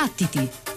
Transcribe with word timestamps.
Battiti! 0.00 0.69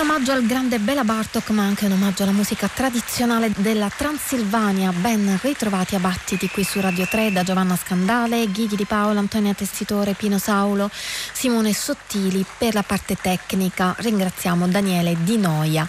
Omaggio 0.00 0.32
al 0.32 0.44
grande 0.44 0.80
Bela 0.80 1.04
Bartok, 1.04 1.50
ma 1.50 1.62
anche 1.62 1.86
un 1.86 1.92
omaggio 1.92 2.24
alla 2.24 2.32
musica 2.32 2.68
tradizionale 2.68 3.52
della 3.56 3.88
Transilvania. 3.88 4.90
Ben 4.90 5.38
ritrovati 5.40 5.94
a 5.94 6.00
battiti 6.00 6.48
qui 6.48 6.64
su 6.64 6.80
Radio 6.80 7.06
3 7.06 7.30
da 7.30 7.44
Giovanna 7.44 7.76
Scandale, 7.76 8.50
Ghighi 8.50 8.74
di 8.74 8.86
Paolo, 8.86 9.20
Antonia 9.20 9.54
Testitore, 9.54 10.14
Pino 10.14 10.38
Saulo, 10.38 10.90
Simone 11.32 11.72
Sottili 11.72 12.44
per 12.58 12.74
la 12.74 12.82
parte 12.82 13.14
tecnica. 13.14 13.94
Ringraziamo 13.96 14.66
Daniele 14.66 15.16
Di 15.22 15.38
Noia. 15.38 15.88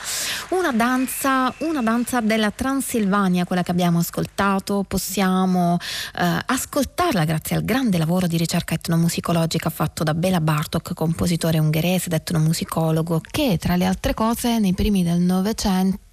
Una 0.49 0.71
danza, 0.71 1.51
una 1.59 1.81
danza 1.81 2.21
della 2.21 2.51
Transilvania, 2.51 3.45
quella 3.45 3.63
che 3.63 3.71
abbiamo 3.71 3.97
ascoltato, 3.97 4.85
possiamo 4.87 5.79
eh, 6.15 6.43
ascoltarla 6.45 7.25
grazie 7.25 7.55
al 7.55 7.65
grande 7.65 7.97
lavoro 7.97 8.27
di 8.27 8.37
ricerca 8.37 8.75
etnomusicologica 8.75 9.71
fatto 9.71 10.03
da 10.03 10.13
Bela 10.13 10.41
Bartok, 10.41 10.93
compositore 10.93 11.57
ungherese 11.57 12.05
ed 12.05 12.13
etnomusicologo, 12.13 13.19
che 13.31 13.57
tra 13.59 13.75
le 13.75 13.85
altre 13.85 13.93
altre 13.95 14.13
cose 14.13 14.59
nei 14.59 14.73
primi 14.73 15.03
del 15.03 15.21
Novecento 15.21 16.04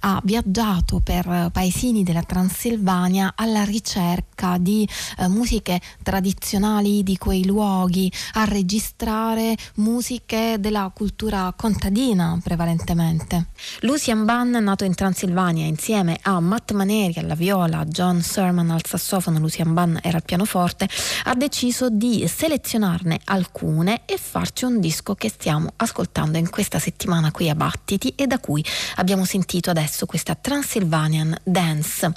ha 0.00 0.20
viaggiato 0.24 1.00
per 1.00 1.50
paesini 1.52 2.02
della 2.02 2.22
Transilvania 2.22 3.32
alla 3.34 3.64
ricerca 3.64 4.58
di 4.58 4.86
eh, 5.18 5.28
musiche 5.28 5.80
tradizionali 6.02 7.02
di 7.02 7.16
quei 7.16 7.46
luoghi, 7.46 8.12
a 8.34 8.44
registrare 8.44 9.56
musiche 9.76 10.56
della 10.58 10.90
cultura 10.94 11.52
contadina 11.56 12.38
prevalentemente. 12.42 13.46
Lucian 13.80 14.24
Ban, 14.24 14.50
nato 14.50 14.84
in 14.84 14.94
Transilvania 14.94 15.66
insieme 15.66 16.18
a 16.22 16.38
Matt 16.40 16.72
Maneri 16.72 17.18
alla 17.18 17.34
viola, 17.34 17.84
John 17.86 18.20
Sermon 18.20 18.70
al 18.70 18.84
sassofono, 18.84 19.38
Lucian 19.38 19.72
Ban 19.72 19.98
era 20.02 20.18
al 20.18 20.24
pianoforte, 20.24 20.88
ha 21.24 21.34
deciso 21.34 21.88
di 21.88 22.26
selezionarne 22.28 23.20
alcune 23.24 24.02
e 24.04 24.18
farci 24.18 24.64
un 24.64 24.80
disco 24.80 25.14
che 25.14 25.28
stiamo 25.28 25.72
ascoltando 25.76 26.38
in 26.38 26.50
questa 26.50 26.78
settimana 26.78 27.30
qui 27.30 27.48
a 27.48 27.54
Battiti 27.54 28.14
e 28.16 28.26
da 28.26 28.38
cui 28.38 28.64
abbiamo 28.96 29.21
abbiamo 29.22 29.24
sentito 29.24 29.70
adesso 29.70 30.06
questa 30.06 30.34
Transylvanian 30.34 31.36
Dance. 31.42 32.12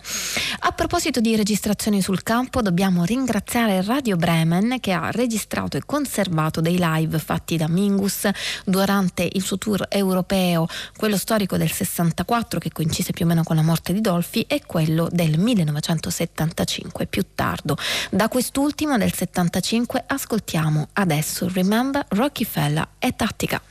A 0.60 0.72
proposito 0.72 1.20
di 1.20 1.36
registrazioni 1.36 2.02
sul 2.02 2.24
campo, 2.24 2.62
dobbiamo 2.62 3.04
ringraziare 3.04 3.82
Radio 3.84 4.16
Bremen 4.16 4.78
che 4.80 4.92
ha 4.92 5.12
registrato 5.12 5.78
e 5.78 5.84
conservato 5.86 6.62
dei 6.62 6.78
live 6.80 7.20
fatti 7.20 7.58
da 7.58 7.68
Mingus 7.68 8.28
durante 8.66 9.28
il 9.32 9.42
suo 9.42 9.58
tour 9.58 9.86
europeo, 9.90 10.68
quello 10.96 11.18
storico 11.18 11.58
del 11.58 11.72
64 11.72 12.60
che 12.60 12.72
coincise 12.72 13.12
più 13.12 13.26
o 13.26 13.28
meno 13.28 13.44
con 13.44 13.56
la 13.56 13.62
morte 13.62 13.94
di 13.94 14.02
Dolfi 14.02 14.42
e 14.48 14.64
quello 14.66 15.08
del 15.12 15.38
1975 15.38 17.06
più 17.06 17.24
tardo. 17.36 17.78
Da 18.10 18.28
quest'ultimo 18.28 18.98
del 18.98 19.14
75 19.14 20.04
ascoltiamo 20.08 20.90
adesso 20.94 21.50
Remember 21.54 22.06
Rockefeller 22.10 22.88
e 23.00 23.16
Tattica. 23.16 23.62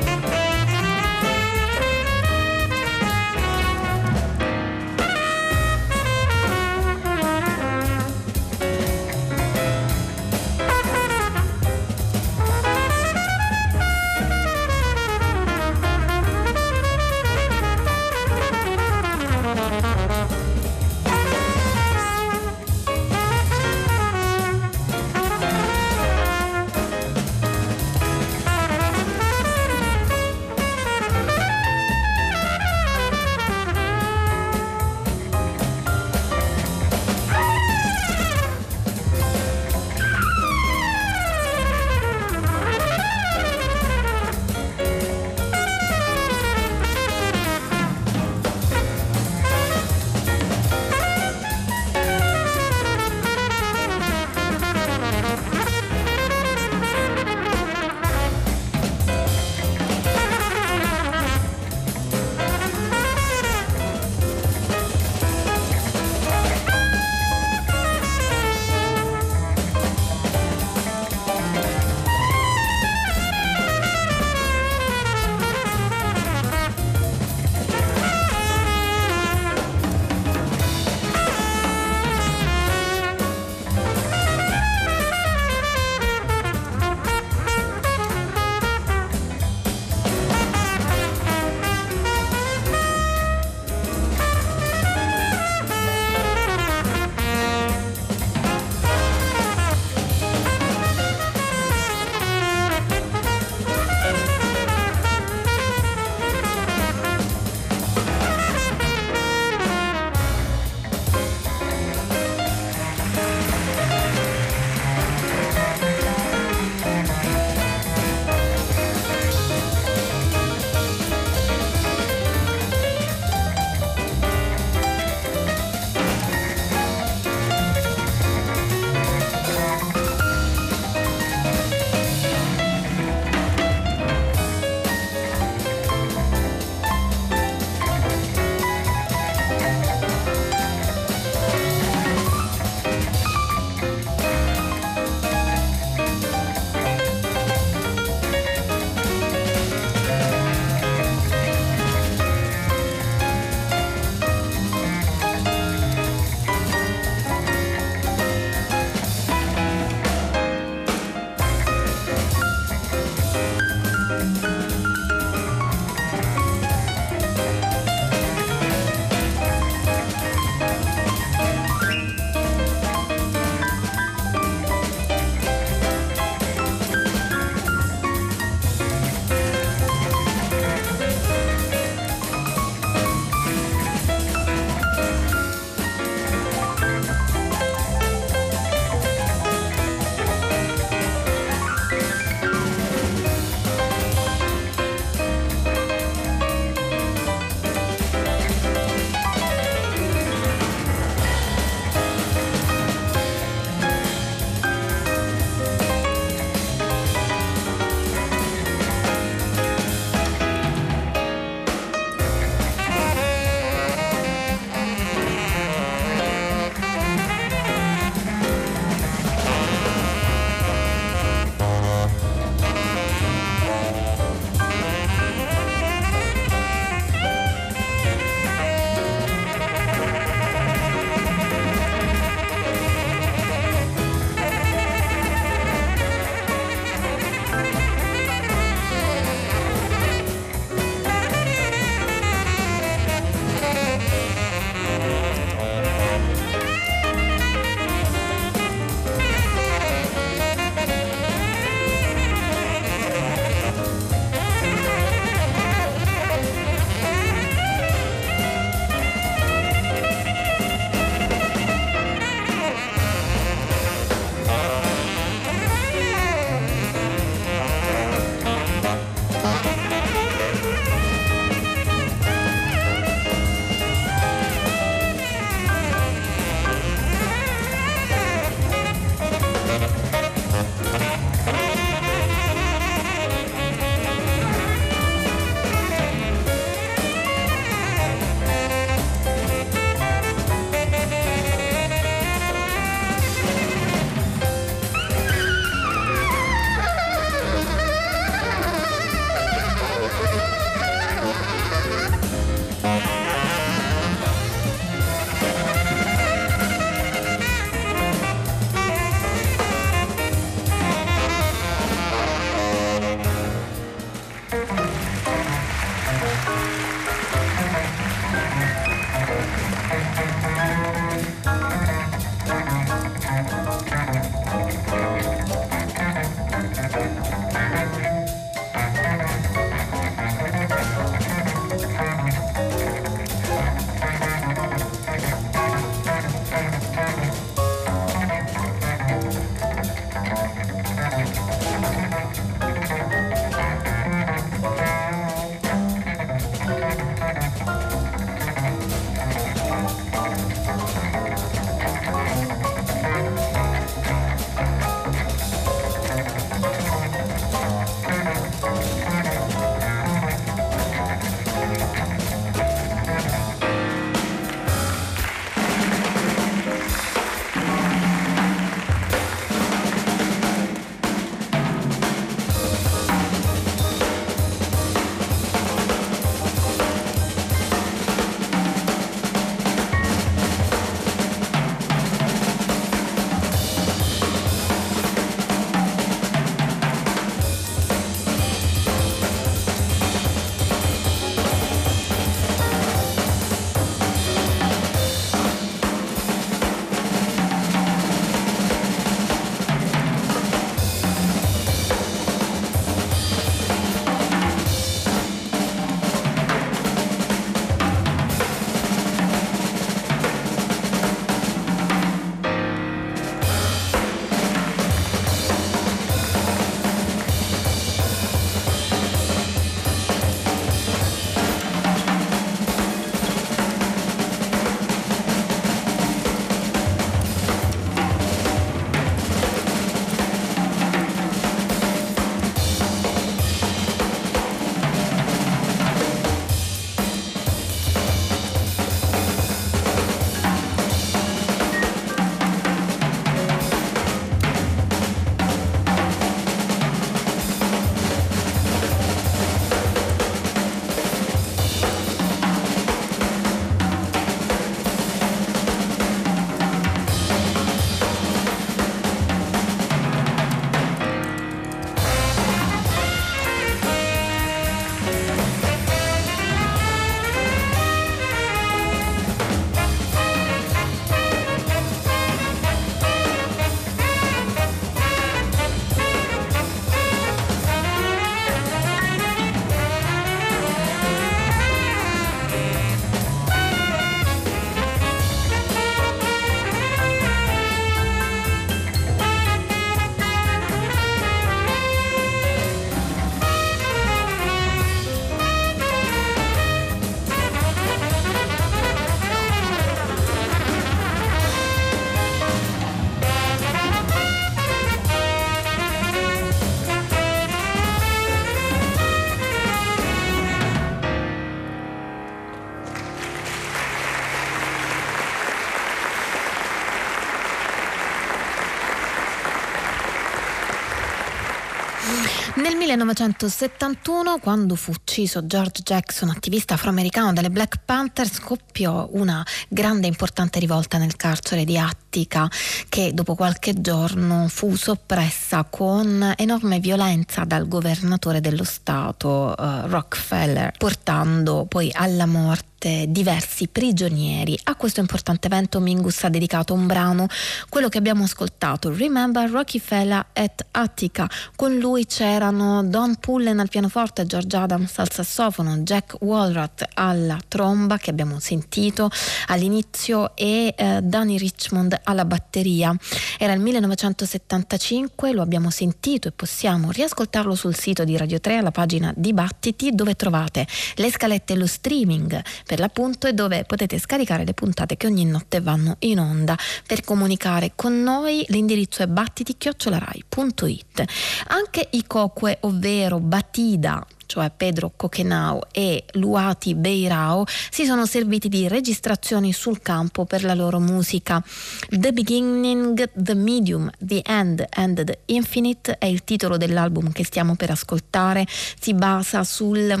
1971, 522.80 524.38
quando 524.38 524.74
fu 524.74 524.92
ucciso 524.92 525.44
George 525.44 525.82
Jackson, 525.82 526.30
attivista 526.30 526.74
afroamericano 526.74 527.34
delle 527.34 527.50
Black 527.50 527.80
Panther, 527.84 528.26
scoppiò 528.26 529.06
una 529.12 529.46
grande 529.68 530.06
e 530.06 530.08
importante 530.08 530.58
rivolta 530.58 530.96
nel 530.96 531.14
carcere 531.14 531.64
di 531.64 531.76
Attica 532.10 532.50
che 532.88 533.14
dopo 533.14 533.36
qualche 533.36 533.80
giorno 533.80 534.48
fu 534.48 534.74
soppressa 534.74 535.64
con 535.70 536.34
enorme 536.36 536.80
violenza 536.80 537.44
dal 537.44 537.68
governatore 537.68 538.40
dello 538.40 538.64
Stato 538.64 539.54
uh, 539.56 539.86
Rockefeller, 539.86 540.72
portando 540.76 541.66
poi 541.68 541.88
alla 541.94 542.26
morte 542.26 542.68
diversi 543.08 543.68
prigionieri. 543.68 544.58
A 544.64 544.74
questo 544.74 545.00
importante 545.00 545.46
evento 545.48 545.80
Mingus 545.80 546.24
ha 546.24 546.30
dedicato 546.30 546.72
un 546.72 546.86
brano, 546.86 547.26
quello 547.68 547.90
che 547.90 547.98
abbiamo 547.98 548.24
ascoltato, 548.24 548.92
Remember 548.92 549.48
Rockefeller 549.50 550.26
at 550.32 550.64
Attica. 550.70 551.28
Con 551.54 551.76
lui 551.76 552.06
c'erano 552.06 552.82
Don 552.82 553.16
Pullen 553.16 553.60
al 553.60 553.68
pianoforte, 553.68 554.26
George 554.26 554.56
Adams 554.56 554.98
al 554.98 555.12
sassofono, 555.12 555.76
Jack 555.78 556.16
Walrath 556.20 556.88
alla 556.94 557.38
tromba 557.46 557.98
che 557.98 558.10
abbiamo 558.10 558.40
sentito 558.40 559.10
all'inizio 559.48 560.34
e 560.34 560.74
eh, 560.74 561.00
Danny 561.02 561.36
Richmond 561.36 561.99
alla 562.02 562.24
batteria. 562.24 562.94
Era 563.38 563.52
il 563.52 563.60
1975, 563.60 565.32
lo 565.32 565.42
abbiamo 565.42 565.70
sentito 565.70 566.28
e 566.28 566.32
possiamo 566.32 566.90
riascoltarlo 566.90 567.54
sul 567.54 567.74
sito 567.74 568.04
di 568.04 568.16
Radio 568.16 568.40
3 568.40 568.56
alla 568.56 568.70
pagina 568.70 569.12
Dibattiti 569.16 569.90
dove 569.92 570.14
trovate 570.14 570.66
le 570.96 571.10
scalette 571.10 571.52
e 571.52 571.56
lo 571.56 571.66
streaming 571.66 572.42
per 572.66 572.78
l'appunto 572.78 573.26
e 573.26 573.32
dove 573.32 573.64
potete 573.64 573.98
scaricare 573.98 574.44
le 574.44 574.54
puntate 574.54 574.96
che 574.96 575.06
ogni 575.06 575.24
notte 575.24 575.60
vanno 575.60 575.96
in 576.00 576.18
onda. 576.18 576.56
Per 576.86 577.02
comunicare 577.02 577.72
con 577.74 578.02
noi 578.02 578.44
l'indirizzo 578.48 579.02
è 579.02 579.06
battiti-rai.it. 579.06 581.04
Anche 581.48 581.88
i 581.92 582.04
coque, 582.06 582.58
ovvero 582.60 583.18
Batida, 583.20 584.06
cioè 584.30 584.52
Pedro 584.56 584.92
Coquenau 584.94 585.60
e 585.72 586.04
Luati 586.12 586.76
Beirao, 586.76 587.44
si 587.68 587.84
sono 587.84 588.06
serviti 588.06 588.48
di 588.48 588.68
registrazioni 588.68 589.52
sul 589.52 589.82
campo 589.82 590.24
per 590.24 590.44
la 590.44 590.54
loro 590.54 590.78
musica. 590.78 591.42
The 591.88 592.12
Beginning, 592.12 593.10
The 593.12 593.34
Medium, 593.34 593.90
The 593.98 594.22
End 594.24 594.64
and 594.70 595.02
The 595.02 595.18
Infinite 595.26 595.98
è 595.98 596.06
il 596.06 596.22
titolo 596.22 596.56
dell'album 596.56 597.10
che 597.10 597.24
stiamo 597.24 597.56
per 597.56 597.70
ascoltare, 597.70 598.46
si 598.78 598.94
basa 598.94 599.42
sul 599.42 600.00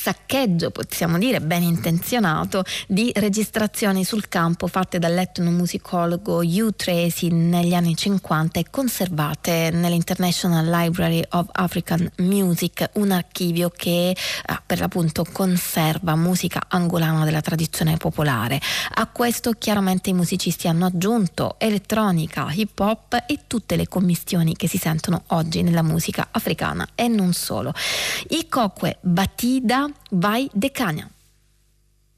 saccheggio, 0.00 0.70
possiamo 0.70 1.18
dire 1.18 1.40
ben 1.40 1.62
intenzionato, 1.62 2.62
di 2.86 3.10
registrazioni 3.16 4.04
sul 4.04 4.28
campo 4.28 4.68
fatte 4.68 5.00
dall'etnomusicologo 5.00 6.38
Hugh 6.38 6.76
Tracy 6.76 7.30
negli 7.30 7.74
anni 7.74 7.96
50 7.96 8.60
e 8.60 8.66
conservate 8.70 9.70
nell'International 9.72 10.64
Library 10.66 11.24
of 11.30 11.48
African 11.50 12.08
Music, 12.18 12.90
un 12.94 13.10
archivio 13.10 13.70
che 13.74 14.10
eh, 14.10 14.16
per 14.64 14.78
l'appunto 14.78 15.26
conserva 15.30 16.14
musica 16.14 16.62
angolana 16.68 17.24
della 17.24 17.40
tradizione 17.40 17.96
popolare. 17.96 18.60
A 18.94 19.06
questo 19.08 19.52
chiaramente 19.58 20.10
i 20.10 20.14
musicisti 20.14 20.68
hanno 20.68 20.86
aggiunto 20.86 21.56
elettronica, 21.58 22.48
hip 22.52 22.78
hop 22.78 23.24
e 23.26 23.40
tutte 23.48 23.74
le 23.74 23.88
commistioni 23.88 24.54
che 24.54 24.68
si 24.68 24.78
sentono 24.78 25.24
oggi 25.28 25.62
nella 25.62 25.82
musica 25.82 26.28
africana 26.30 26.86
e 26.94 27.08
non 27.08 27.32
solo. 27.32 27.72
I 28.28 28.46
Kokwe 28.48 28.98
Batida 29.00 29.87
vai 30.10 30.50
Decania. 30.54 31.10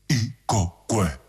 Icocue. 0.09 1.20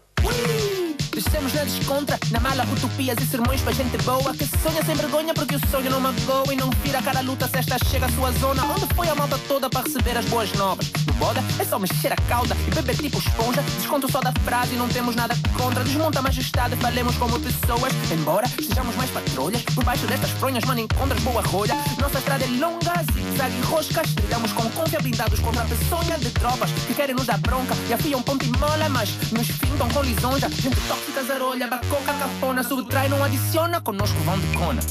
Descemos 1.13 1.53
na 1.53 1.65
descontra, 1.65 2.17
na 2.31 2.39
mala 2.39 2.65
utopias 2.71 3.17
e 3.19 3.25
sermões 3.25 3.61
para 3.61 3.73
gente 3.73 3.97
boa 4.03 4.33
Que 4.33 4.45
sonha 4.45 4.81
sem 4.85 4.95
vergonha 4.95 5.33
porque 5.33 5.55
o 5.55 5.67
sonho 5.67 5.91
não 5.91 5.99
magoa 5.99 6.53
E 6.53 6.55
não 6.55 6.69
vira 6.83 7.01
cara 7.01 7.19
luta 7.19 7.49
se 7.49 7.57
esta 7.57 7.77
chega 7.89 8.05
à 8.05 8.09
sua 8.11 8.31
zona 8.31 8.63
Onde 8.63 8.87
foi 8.95 9.09
a 9.09 9.15
malta 9.15 9.37
toda 9.47 9.69
para 9.69 9.81
receber 9.81 10.17
as 10.17 10.25
boas 10.25 10.51
novas? 10.53 10.89
No 11.05 11.13
boda 11.15 11.43
é 11.59 11.65
só 11.65 11.77
mexer 11.77 12.13
a 12.13 12.15
cauda 12.15 12.55
e 12.65 12.73
beber 12.73 12.95
tipo 12.95 13.19
esponja 13.19 13.61
Desconto 13.61 14.09
só 14.09 14.21
da 14.21 14.31
frase 14.43 14.73
e 14.73 14.77
não 14.77 14.87
temos 14.87 15.13
nada 15.13 15.35
contra 15.57 15.83
Desmonta 15.83 16.19
a 16.19 16.21
majestade, 16.21 16.77
falemos 16.77 17.17
como 17.17 17.37
pessoas 17.39 17.93
Embora 18.09 18.47
estejamos 18.57 18.95
mais 18.95 19.09
patrulhas 19.09 19.63
Por 19.63 19.83
baixo 19.83 20.07
destas 20.07 20.29
fronhas, 20.31 20.63
mano, 20.63 20.79
encontras 20.79 21.21
boa 21.23 21.41
rolha 21.41 21.75
Nossa 21.99 22.19
estrada 22.19 22.45
é 22.45 22.47
longa, 22.47 22.93
zigue-zague 23.13 23.57
e 23.57 23.61
roscas 23.63 24.13
Trilhamos 24.15 24.53
com 24.53 24.69
confia 24.71 24.99
blindados 25.01 25.39
contra 25.41 25.61
a 25.61 25.65
peçonha 25.65 26.17
de 26.17 26.29
tropas 26.31 26.71
Que 26.87 26.93
querem 26.93 27.15
nos 27.15 27.25
dar 27.25 27.37
bronca 27.39 27.75
e 27.89 27.93
afiam 27.93 28.21
ponto 28.21 28.45
e 28.45 28.57
mola 28.57 28.87
Mas 28.87 29.09
nos 29.31 29.47
findam 29.47 29.89
com 29.89 30.01
lisonja 30.01 30.49
Gente 30.49 30.79
tóxica 30.87 31.00
Ficas 31.05 31.29
arolha, 31.29 31.67
bacoca, 31.67 32.13
cafona 32.13 32.63
Subtrai, 32.63 33.09
não 33.09 33.23
adiciona, 33.23 33.81
conosco 33.81 34.17
vão 34.19 34.39
de 34.39 34.47
cona. 34.57 34.81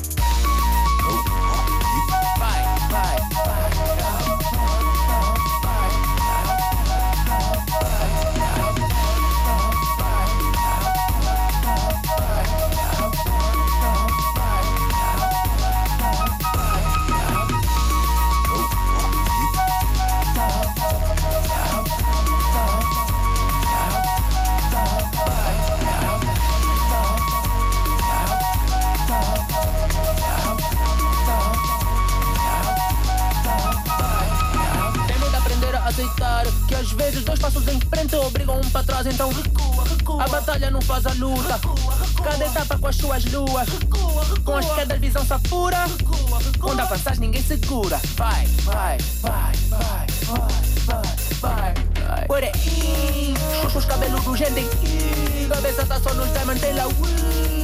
Vai, 2.39 2.63
vai, 2.91 3.17
vai 3.45 3.90
para 38.71 38.85
trás, 38.85 39.07
então 39.07 39.33
recua, 39.33 39.85
recua. 39.85 40.25
A 40.25 40.29
batalha 40.29 40.71
não 40.71 40.81
faz 40.81 41.07
a 41.07 41.13
luta. 41.15 41.61
Cada 42.23 42.47
etapa 42.47 42.79
com 42.79 42.87
as 42.87 42.97
suas 42.97 43.25
luas. 43.27 43.69
Com 44.45 44.57
as 44.57 44.71
quedas, 44.75 44.99
visão 44.99 45.25
se 45.25 45.33
apura. 45.33 45.85
Quando 46.61 46.81
avanças, 46.81 47.19
ninguém 47.19 47.43
segura. 47.43 48.01
Vai, 48.17 48.47
vai, 48.63 48.99
vai, 49.21 49.53
vai, 49.69 50.07
vai, 50.87 51.03
vai, 51.41 51.75
vai. 52.07 52.27
Por 52.27 52.43
aí, 52.43 53.35
os 53.75 53.85
cabelos 53.85 54.25
do 54.25 54.37
gente. 54.37 54.67
Cabeça 55.49 55.85
tá 55.87 56.01
só 56.01 56.15
nos 56.15 56.31
tem 56.31 56.75
lá. 56.75 56.85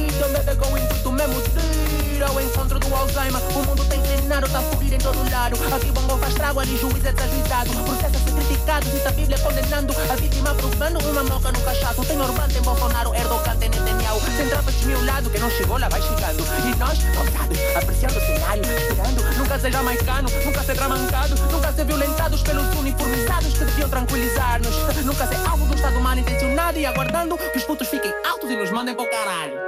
Então 0.07 0.29
bebe 0.31 0.55
com 0.55 0.73
o 0.73 0.77
intuito 0.77 1.11
mesmo 1.11 1.41
de 1.41 1.86
ir 2.17 2.23
ao 2.23 2.41
encontro 2.41 2.79
do 2.79 2.95
Alzheimer. 2.95 3.41
O 3.55 3.63
mundo 3.63 3.85
tem 3.85 4.01
treinado, 4.01 4.49
tá 4.49 4.61
fugir 4.61 4.93
em 4.93 4.97
todo 4.97 5.17
lado. 5.31 5.55
Aqui 5.75 5.91
bongo 5.91 6.17
faz 6.17 6.33
trago, 6.33 6.59
ali 6.59 6.77
juiz 6.77 7.05
é 7.05 7.11
desajuizado. 7.11 7.69
Processo 7.83 8.15
a 8.15 8.19
ser 8.19 8.33
criticado, 8.33 8.85
cita 8.89 9.09
a 9.09 9.11
Bíblia 9.11 9.39
condenando. 9.39 9.93
A 10.11 10.15
vítima 10.15 10.53
provando 10.55 10.99
uma 11.05 11.23
moca 11.23 11.51
no 11.51 11.61
cachaço. 11.61 12.03
Tem 12.05 12.19
Orbán, 12.19 12.47
em 12.49 12.61
Bolsonaro, 12.61 13.13
Erdogan, 13.13 13.55
tem 13.57 13.69
Netanyahu. 13.69 14.19
Sem 14.35 14.49
tropas 14.49 14.73
desmiolado, 14.75 15.29
que 15.29 15.39
não 15.39 15.49
chegou 15.51 15.77
lá 15.77 15.89
vai 15.89 16.01
chegando. 16.01 16.43
E 16.65 16.75
nós, 16.77 16.99
ousados, 17.17 17.59
apreciando 17.75 18.17
o 18.17 18.21
cenário, 18.21 18.63
esperando. 18.63 19.37
Nunca 19.37 19.59
seja 19.59 19.83
maicano, 19.83 20.29
nunca 20.43 20.63
seja 20.63 20.89
mancado. 20.89 21.35
Nunca 21.51 21.73
ser 21.73 21.85
violentados 21.85 22.41
pelos 22.41 22.75
uniformizados 22.75 23.53
que 23.53 23.65
deviam 23.65 23.89
tranquilizar-nos. 23.89 24.75
Nunca 25.05 25.27
ser 25.27 25.47
alvo 25.47 25.65
do 25.65 25.75
Estado 25.75 25.99
mal 25.99 26.17
intencionado 26.17 26.79
e 26.79 26.85
aguardando 26.85 27.37
que 27.37 27.57
os 27.57 27.63
putos 27.63 27.87
fiquem 27.87 28.11
altos 28.25 28.49
e 28.49 28.55
nos 28.55 28.71
mandem 28.71 28.95
pro 28.95 29.09
caralho. 29.09 29.66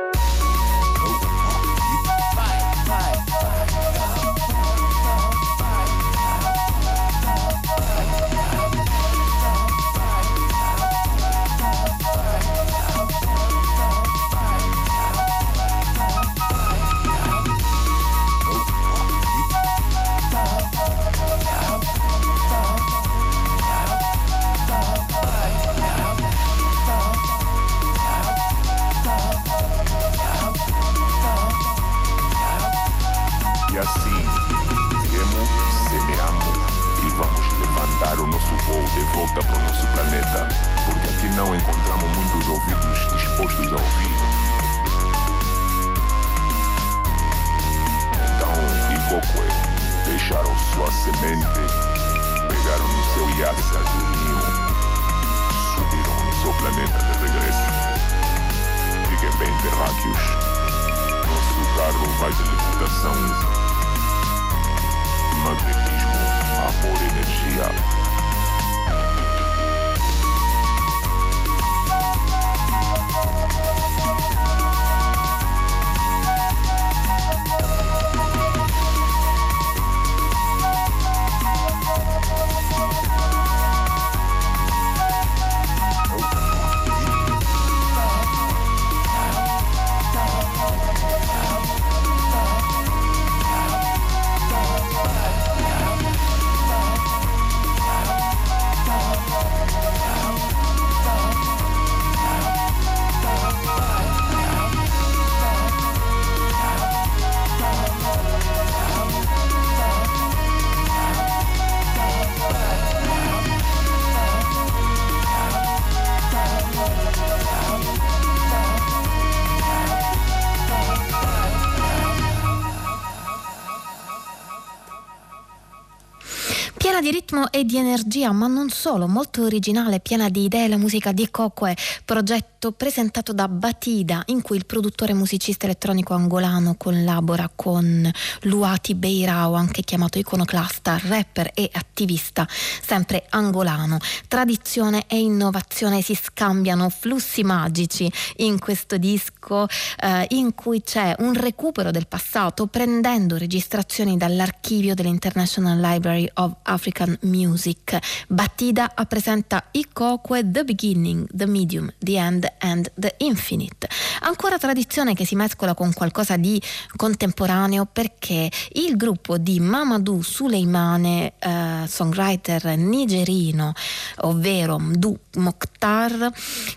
Di 127.11 127.18
ritmo 127.29 127.51
e 127.51 127.63
di 127.63 127.77
energia, 127.77 128.31
ma 128.31 128.47
non 128.47 128.69
solo, 128.69 129.07
molto 129.07 129.43
originale, 129.43 129.99
piena 129.99 130.29
di 130.29 130.45
idee, 130.45 130.67
la 130.67 130.77
musica 130.77 131.11
di 131.11 131.29
Coque, 131.29 131.77
progetto 132.03 132.71
presentato 132.71 133.33
da 133.33 133.47
Batida, 133.47 134.23
in 134.27 134.41
cui 134.41 134.57
il 134.57 134.65
produttore 134.65 135.13
musicista 135.13 135.65
elettronico 135.65 136.15
angolano 136.15 136.75
collabora 136.75 137.49
con 137.53 138.09
Luati 138.41 138.95
Beirao, 138.95 139.53
anche 139.53 139.83
chiamato 139.83 140.17
iconoclasta, 140.17 140.99
rapper 141.03 141.51
e 141.53 141.69
attivista, 141.71 142.47
sempre 142.49 143.25
angolano. 143.29 143.99
Tradizione 144.27 145.05
e 145.07 145.19
innovazione 145.19 146.01
si 146.01 146.15
scambiano 146.15 146.89
flussi 146.89 147.43
magici 147.43 148.11
in 148.37 148.57
questo 148.57 148.97
disco 148.97 149.67
eh, 150.01 150.25
in 150.29 150.55
cui 150.55 150.81
c'è 150.81 151.15
un 151.19 151.33
recupero 151.35 151.91
del 151.91 152.07
passato 152.07 152.65
prendendo 152.65 153.37
registrazioni 153.37 154.17
dall'archivio 154.17 154.95
dell'International 154.95 155.79
Library 155.79 156.29
of 156.33 156.55
African 156.63 157.17
Music. 157.21 157.97
Battida 158.27 158.93
presenta 159.07 159.65
Ikoque 159.71 160.49
The 160.49 160.63
Beginning, 160.63 161.27
The 161.31 161.45
Medium, 161.45 161.91
The 161.97 162.17
End 162.17 162.53
and 162.59 162.91
The 162.95 163.15
Infinite. 163.19 163.89
Ancora 164.21 164.57
tradizione 164.57 165.13
che 165.13 165.25
si 165.25 165.35
mescola 165.35 165.73
con 165.73 165.93
qualcosa 165.93 166.37
di 166.37 166.61
contemporaneo 166.95 167.87
perché 167.91 168.51
il 168.73 168.95
gruppo 168.95 169.37
di 169.37 169.59
Mamadou 169.59 170.21
Suleimane, 170.21 171.33
eh, 171.39 171.87
songwriter 171.87 172.77
nigerino, 172.77 173.73
ovvero 174.21 174.77
Mdu 174.77 175.17
Mokhtar, 175.35 176.31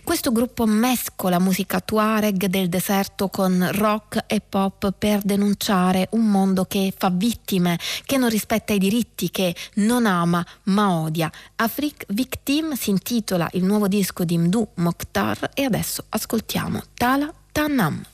questo 0.04 0.32
gruppo 0.32 0.66
mescola 0.66 1.38
musica 1.38 1.80
tuareg 1.80 2.46
del 2.46 2.68
deserto 2.68 3.28
con 3.28 3.68
rock 3.72 4.24
e 4.26 4.40
pop 4.40 4.92
per 4.96 5.20
denunciare 5.22 6.08
un 6.12 6.26
mondo 6.26 6.64
che 6.64 6.92
fa 6.96 7.10
vittime, 7.10 7.78
che 8.04 8.16
non 8.16 8.28
rispetta 8.28 8.72
i 8.72 8.78
diritti, 8.78 9.30
che 9.30 9.54
non 9.74 10.06
ama 10.06 10.31
ma 10.64 10.92
odia. 10.92 11.30
Afrik 11.56 12.04
Victim 12.08 12.74
si 12.74 12.90
intitola 12.90 13.48
il 13.52 13.64
nuovo 13.64 13.88
disco 13.88 14.24
di 14.24 14.38
Mdu 14.38 14.68
Mokhtar 14.74 15.50
e 15.54 15.64
adesso 15.64 16.04
ascoltiamo 16.08 16.82
Tala 16.94 17.32
Tanam. 17.50 18.11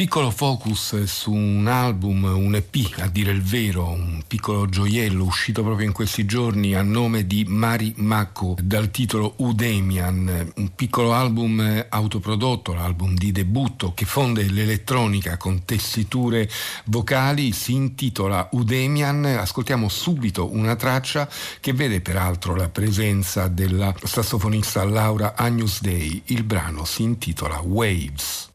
Piccolo 0.00 0.30
focus 0.30 1.02
su 1.02 1.30
un 1.30 1.66
album, 1.66 2.24
un 2.24 2.54
EP 2.54 2.74
a 3.00 3.06
dire 3.06 3.32
il 3.32 3.42
vero, 3.42 3.86
un 3.90 4.22
piccolo 4.26 4.66
gioiello 4.66 5.24
uscito 5.24 5.62
proprio 5.62 5.86
in 5.86 5.92
questi 5.92 6.24
giorni 6.24 6.74
a 6.74 6.80
nome 6.80 7.26
di 7.26 7.44
Mari 7.46 7.92
Mako 7.98 8.56
dal 8.62 8.90
titolo 8.90 9.34
Udemian, 9.36 10.52
un 10.56 10.74
piccolo 10.74 11.12
album 11.12 11.84
autoprodotto, 11.86 12.72
l'album 12.72 13.12
di 13.12 13.30
debutto 13.30 13.92
che 13.92 14.06
fonde 14.06 14.50
l'elettronica 14.50 15.36
con 15.36 15.66
tessiture 15.66 16.48
vocali, 16.86 17.52
si 17.52 17.74
intitola 17.74 18.48
Udemian, 18.52 19.26
ascoltiamo 19.26 19.90
subito 19.90 20.50
una 20.50 20.76
traccia 20.76 21.28
che 21.60 21.74
vede 21.74 22.00
peraltro 22.00 22.56
la 22.56 22.70
presenza 22.70 23.48
della 23.48 23.94
sassofonista 24.02 24.82
Laura 24.82 25.34
Agnus 25.36 25.82
Dei, 25.82 26.22
il 26.28 26.42
brano 26.44 26.86
si 26.86 27.02
intitola 27.02 27.60
Waves. 27.60 28.49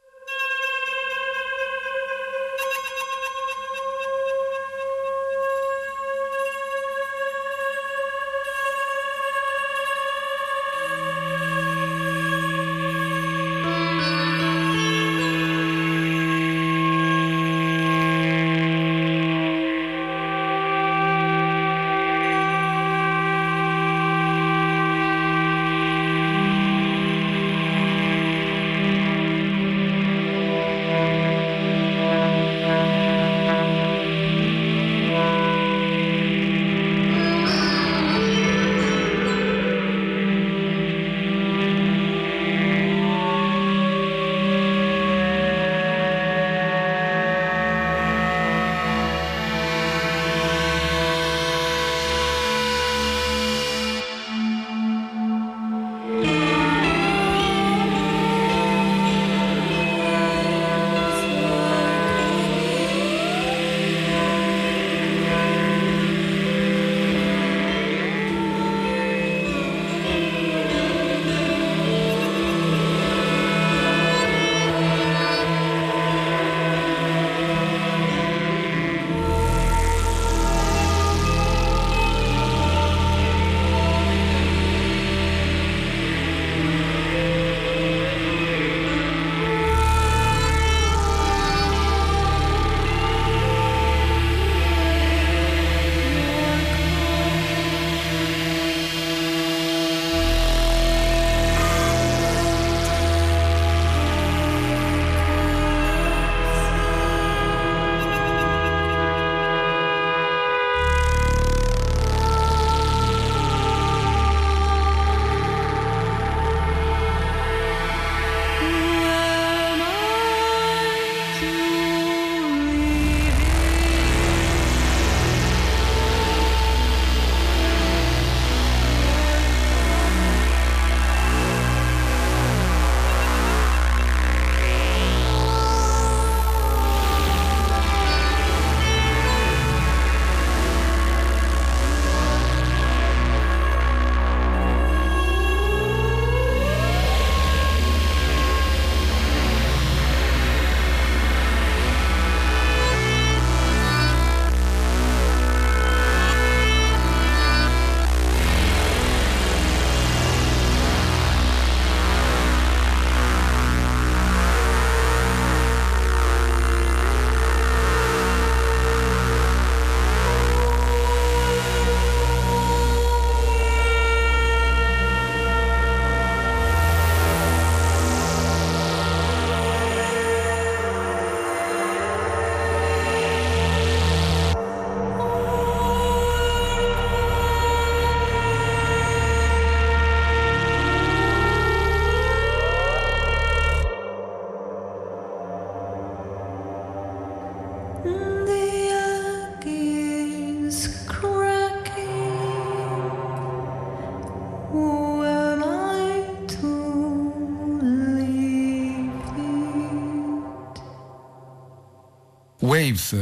Waves 212.75 213.13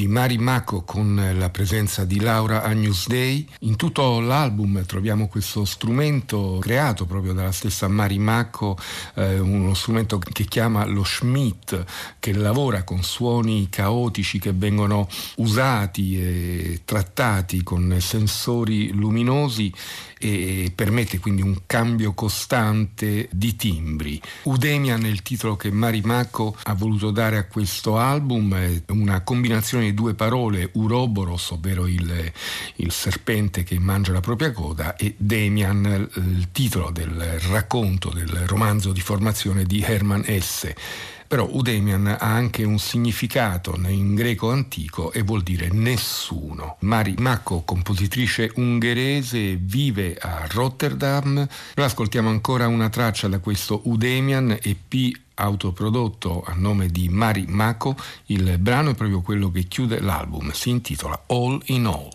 di 0.00 0.08
Mari 0.08 0.38
Mako 0.38 0.80
con 0.80 1.30
la 1.36 1.50
presenza 1.50 2.06
di 2.06 2.20
Laura 2.20 2.62
Agnus 2.62 3.06
Dei. 3.06 3.46
In 3.60 3.76
tutto 3.76 4.18
l'album 4.20 4.86
troviamo 4.86 5.28
questo 5.28 5.66
strumento 5.66 6.56
creato 6.58 7.04
proprio 7.04 7.34
dalla 7.34 7.52
stessa 7.52 7.86
Mari 7.86 8.18
Mako, 8.18 8.78
eh, 9.16 9.38
uno 9.38 9.74
strumento 9.74 10.18
che 10.18 10.44
chiama 10.44 10.86
lo 10.86 11.04
Schmidt, 11.04 11.84
che 12.18 12.32
lavora 12.32 12.82
con 12.82 13.02
suoni 13.02 13.68
caotici 13.68 14.38
che 14.38 14.54
vengono 14.54 15.06
usati 15.36 16.18
e 16.18 16.80
trattati 16.86 17.62
con 17.62 17.94
sensori 18.00 18.94
luminosi 18.94 19.70
e 20.22 20.70
permette 20.74 21.18
quindi 21.18 21.40
un 21.40 21.62
cambio 21.64 22.12
costante 22.12 23.28
di 23.32 23.56
timbri. 23.56 24.20
Udemian 24.42 25.04
è 25.04 25.08
il 25.08 25.22
titolo 25.22 25.56
che 25.56 25.70
Mari 25.70 26.02
Mako 26.02 26.56
ha 26.64 26.74
voluto 26.74 27.10
dare 27.10 27.38
a 27.38 27.46
questo 27.46 27.96
album, 27.96 28.54
è 28.54 28.82
una 28.88 29.22
combinazione 29.22 29.89
due 29.94 30.14
parole, 30.14 30.70
Uroboros, 30.72 31.50
ovvero 31.50 31.86
il, 31.86 32.32
il 32.76 32.92
serpente 32.92 33.62
che 33.62 33.78
mangia 33.78 34.12
la 34.12 34.20
propria 34.20 34.52
coda, 34.52 34.96
e 34.96 35.14
Demian, 35.16 36.08
il 36.14 36.48
titolo 36.52 36.90
del 36.90 37.38
racconto, 37.48 38.10
del 38.10 38.46
romanzo 38.46 38.92
di 38.92 39.00
formazione 39.00 39.64
di 39.64 39.82
Hermann 39.82 40.22
Hesse. 40.24 40.76
Però 41.30 41.48
Udemian 41.48 42.08
ha 42.08 42.18
anche 42.18 42.64
un 42.64 42.80
significato 42.80 43.78
in 43.86 44.16
greco 44.16 44.50
antico 44.50 45.12
e 45.12 45.22
vuol 45.22 45.44
dire 45.44 45.68
nessuno. 45.70 46.76
Mari 46.80 47.14
Macco, 47.18 47.62
compositrice 47.64 48.50
ungherese, 48.56 49.54
vive 49.54 50.16
a 50.20 50.48
Rotterdam. 50.50 51.34
Noi 51.36 51.86
ascoltiamo 51.86 52.28
ancora 52.28 52.66
una 52.66 52.88
traccia 52.88 53.28
da 53.28 53.38
questo 53.38 53.82
Udemian 53.84 54.58
EP 54.60 55.18
autoprodotto 55.34 56.42
a 56.44 56.54
nome 56.56 56.88
di 56.88 57.08
Mari 57.08 57.44
Mako, 57.46 57.94
il 58.26 58.58
brano 58.58 58.90
è 58.90 58.94
proprio 58.96 59.20
quello 59.20 59.52
che 59.52 59.62
chiude 59.68 60.00
l'album, 60.00 60.50
si 60.50 60.70
intitola 60.70 61.22
All 61.28 61.60
in 61.66 61.86
All. 61.86 62.08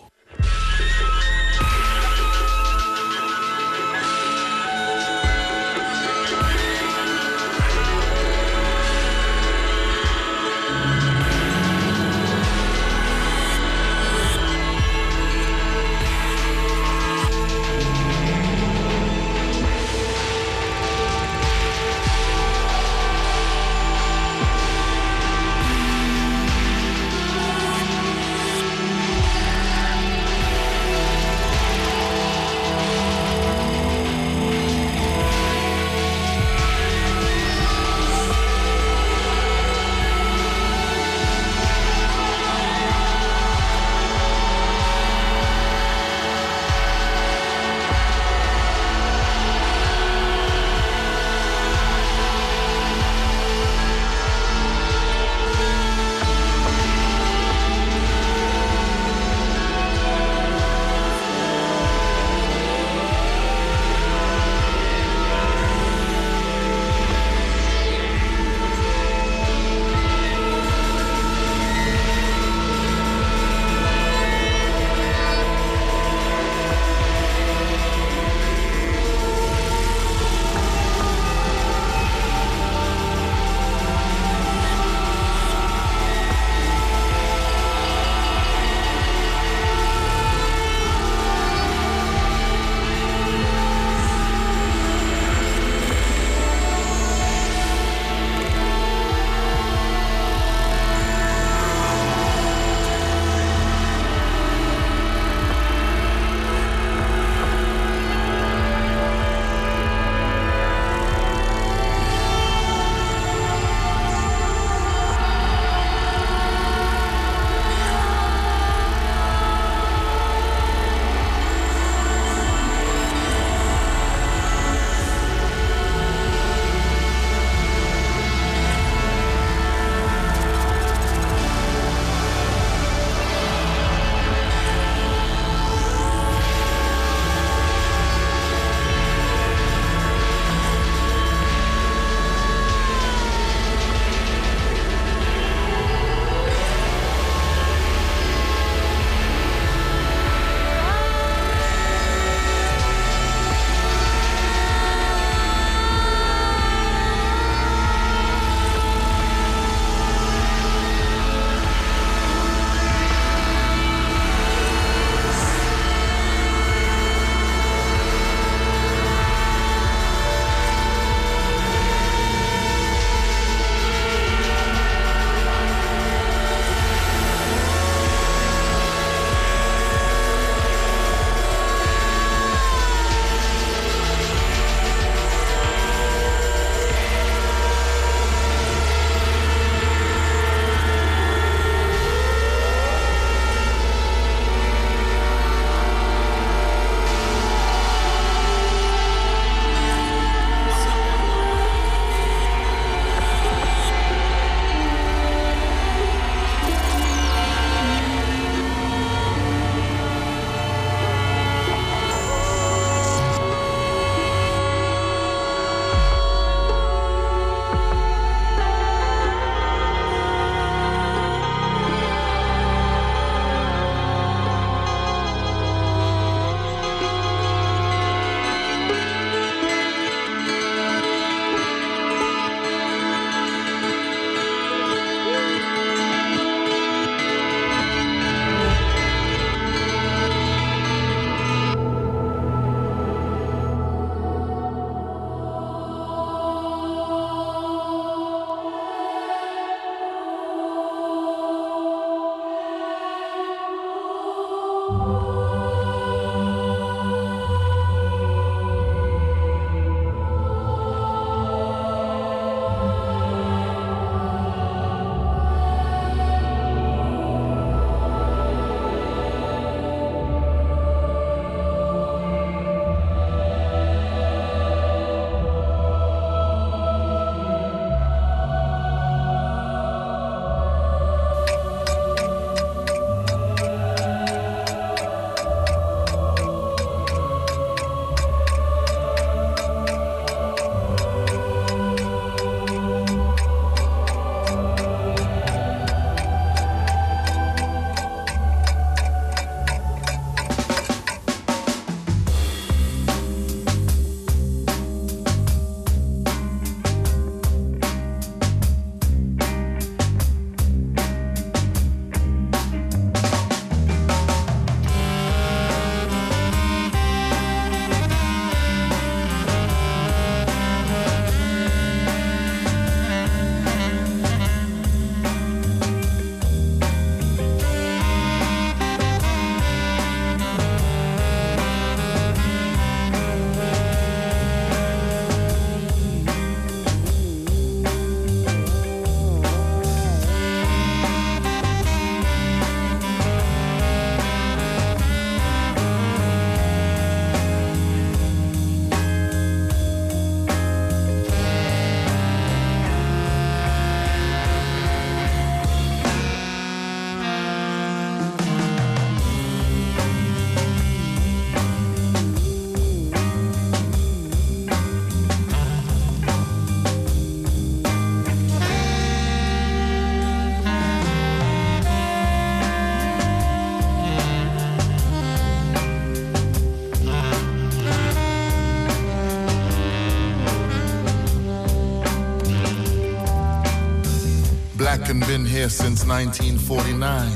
Here 385.56 385.70
since 385.70 386.04
1949. 386.04 387.32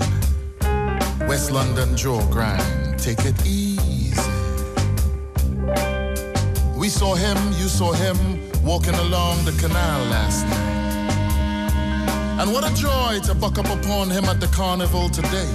West 1.27 1.51
London 1.51 1.97
jaw 1.97 2.21
grind, 2.31 2.99
take 2.99 3.25
it 3.25 3.47
easy. 3.47 4.31
We 6.77 6.91
saw 6.91 7.15
him, 7.15 7.39
you 7.59 7.69
saw 7.69 7.93
him, 7.93 8.19
walking 8.63 8.95
along 8.95 9.47
the 9.47 9.53
canal 9.53 10.05
last 10.11 10.45
night. 10.45 11.23
And 12.41 12.53
what 12.53 12.71
a 12.71 12.75
joy 12.75 13.21
to 13.25 13.35
buck 13.35 13.57
up 13.59 13.71
upon 13.71 14.11
him 14.11 14.27
at 14.27 14.39
the 14.39 14.49
carnival 14.49 15.09
today. 15.09 15.51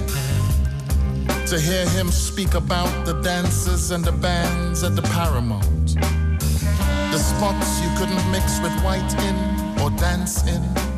To 1.46 1.60
hear 1.60 1.88
him 1.90 2.10
speak 2.10 2.54
about 2.54 3.06
the 3.06 3.14
dances 3.22 3.92
and 3.92 4.04
the 4.04 4.10
bands 4.10 4.82
at 4.82 4.96
the 4.96 5.02
Paramount. 5.02 5.94
The 7.12 7.18
spots 7.18 7.80
you 7.80 7.90
couldn't 7.96 8.28
mix 8.32 8.58
with 8.60 8.74
white 8.82 9.14
in 9.28 9.36
or 9.80 9.90
dance 9.90 10.42
in. 10.48 10.95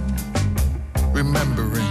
Remembering 1.19 1.88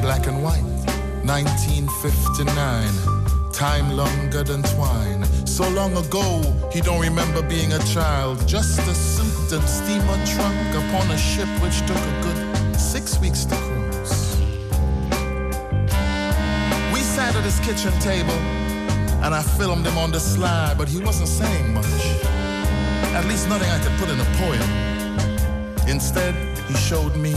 black 0.00 0.26
and 0.26 0.42
white. 0.42 0.64
1959, 1.24 3.52
time 3.52 3.96
longer 3.96 4.42
than 4.42 4.62
twine. 4.62 5.24
So 5.46 5.68
long 5.68 5.96
ago, 5.96 6.42
he 6.72 6.80
don't 6.80 7.00
remember 7.00 7.42
being 7.42 7.72
a 7.72 7.78
child. 7.94 8.46
Just 8.46 8.80
a 8.80 8.94
suit 8.94 9.52
and 9.52 9.68
steamer 9.68 10.18
trunk 10.24 10.74
upon 10.74 11.10
a 11.10 11.18
ship 11.18 11.48
which 11.62 11.80
took 11.86 11.96
a 11.96 12.22
good 12.22 12.76
six 12.76 13.18
weeks 13.18 13.44
to 13.46 13.56
cruise. 13.56 14.36
We 16.92 17.00
sat 17.00 17.34
at 17.36 17.44
his 17.44 17.60
kitchen 17.60 17.92
table, 18.00 18.40
and 19.24 19.34
I 19.34 19.42
filmed 19.42 19.86
him 19.86 19.98
on 19.98 20.10
the 20.10 20.20
slide, 20.20 20.78
but 20.78 20.88
he 20.88 20.98
wasn't 20.98 21.28
saying 21.28 21.74
much. 21.74 21.84
At 23.14 23.26
least 23.26 23.48
nothing 23.48 23.70
I 23.70 23.78
could 23.82 23.96
put 23.98 24.08
in 24.10 24.20
a 24.20 24.26
poem. 24.42 24.62
Instead, 25.88 26.34
he 26.68 26.74
showed 26.74 27.16
me 27.16 27.34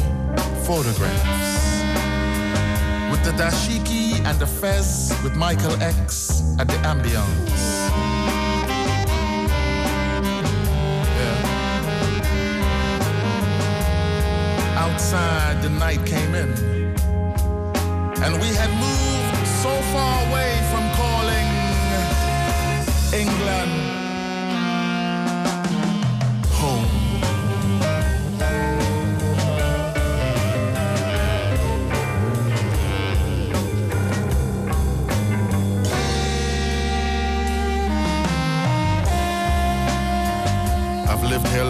photographs 0.65 1.52
the 3.23 3.31
dashiki 3.31 4.19
and 4.25 4.37
the 4.37 4.45
fez 4.45 5.17
with 5.23 5.35
Michael 5.35 5.75
X 5.81 6.43
at 6.59 6.67
the 6.67 6.77
ambience. 6.83 7.63
Yeah. 11.17 11.55
Outside, 14.77 15.61
the 15.61 15.69
night 15.69 16.05
came 16.05 16.35
in, 16.35 16.51
and 18.23 18.33
we 18.41 18.49
had 18.61 18.71
moved 18.85 19.47
so 19.63 19.73
far 19.93 20.27
away 20.27 20.51
from 20.71 20.83
calling 20.99 21.47
England 23.13 24.02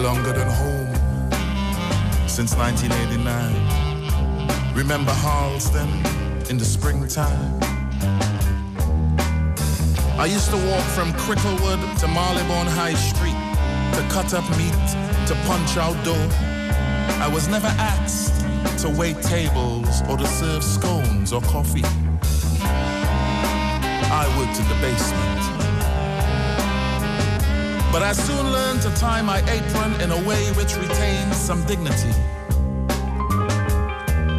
longer 0.04 0.32
than 0.34 0.46
home 0.46 0.94
since 2.28 2.54
1989. 2.56 4.74
Remember 4.74 5.12
Harlesden 5.12 5.88
in 6.50 6.58
the 6.58 6.64
springtime? 6.64 7.58
I 10.20 10.26
used 10.26 10.50
to 10.50 10.58
walk 10.68 10.84
from 10.92 11.14
Cricklewood 11.14 11.80
to 12.00 12.08
Marylebone 12.08 12.66
High 12.66 12.92
Street 12.92 13.38
to 13.96 14.02
cut 14.12 14.34
up 14.34 14.44
meat, 14.58 14.74
to 15.26 15.34
punch 15.46 15.78
out 15.78 15.96
dough. 16.04 16.28
I 17.24 17.28
was 17.32 17.48
never 17.48 17.72
asked 17.78 18.44
to 18.82 18.90
wait 18.90 19.22
tables 19.22 20.02
or 20.10 20.18
to 20.18 20.26
serve 20.26 20.62
scones 20.62 21.32
or 21.32 21.40
coffee. 21.40 21.86
I 24.12 24.26
worked 24.36 24.60
in 24.60 24.68
the 24.68 24.74
basement. 24.82 25.53
But 27.94 28.02
I 28.02 28.12
soon 28.12 28.50
learned 28.50 28.82
to 28.82 28.90
tie 28.96 29.22
my 29.22 29.38
apron 29.48 30.00
in 30.00 30.10
a 30.10 30.20
way 30.28 30.50
which 30.58 30.74
retains 30.74 31.36
some 31.36 31.64
dignity. 31.64 32.10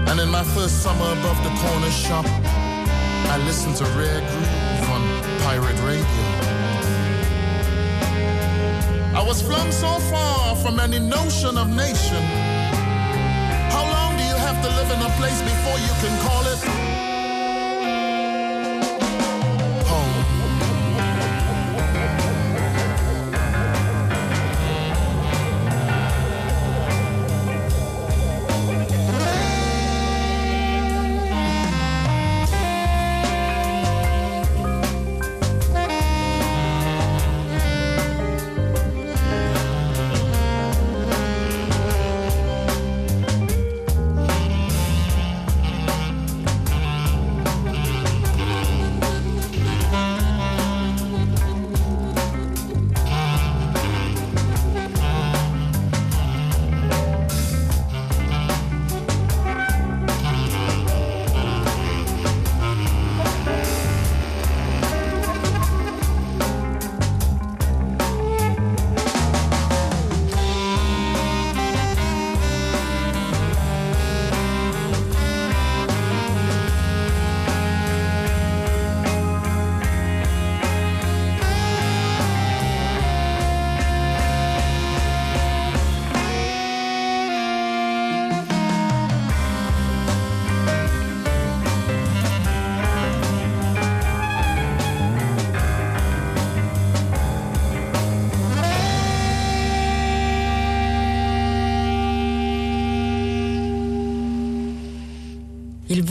And 0.10 0.20
in 0.20 0.28
my 0.30 0.43
first 0.43 0.84
summer 0.84 1.10
above 1.18 1.41
the 1.41 1.53
corner 1.64 1.89
shop, 1.89 2.26
I 2.28 3.38
listened 3.45 3.78
to 3.78 3.86
Rare 3.95 4.20
Groove 4.20 4.89
on 4.91 5.01
pirate 5.39 5.80
radio. 5.88 6.26
I 9.18 9.24
was 9.26 9.41
flung 9.41 9.72
so 9.72 9.99
far 10.12 10.58
from 10.58 10.78
any 10.82 10.99
notion 10.99 11.58
of 11.58 11.70
nation. 11.70 12.24
How 13.72 13.86
long 13.95 14.18
do 14.18 14.24
you 14.26 14.36
have 14.36 14.62
to 14.66 14.70
live 14.76 14.91
in 14.91 14.99
a 14.99 15.12
place 15.16 15.41
before 15.41 15.80
you 15.80 15.93
can 16.03 16.14
call 16.28 16.43
it 16.51 16.85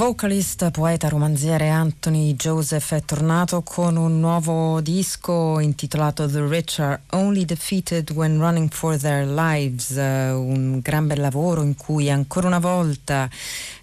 vocalist, 0.07 0.71
poeta, 0.71 1.09
romanziere 1.09 1.71
Anthony 1.71 2.35
Joseph 2.35 2.93
è 2.93 3.03
tornato 3.07 3.63
con 3.63 3.97
un 3.97 4.21
nuovo 4.21 4.83
disco 4.83 5.59
intitolato 5.61 6.29
The 6.29 6.47
Rich 6.47 6.79
Are 6.81 7.01
Only 7.13 7.47
Defeated 7.47 8.11
When 8.11 8.39
Running 8.39 8.71
for 8.71 8.99
Their 8.99 9.27
Lives, 9.27 9.93
un 9.97 10.81
gran 10.83 11.07
bel 11.07 11.21
lavoro 11.21 11.63
in 11.63 11.75
cui 11.75 12.11
ancora 12.11 12.49
una 12.49 12.59
volta 12.59 13.31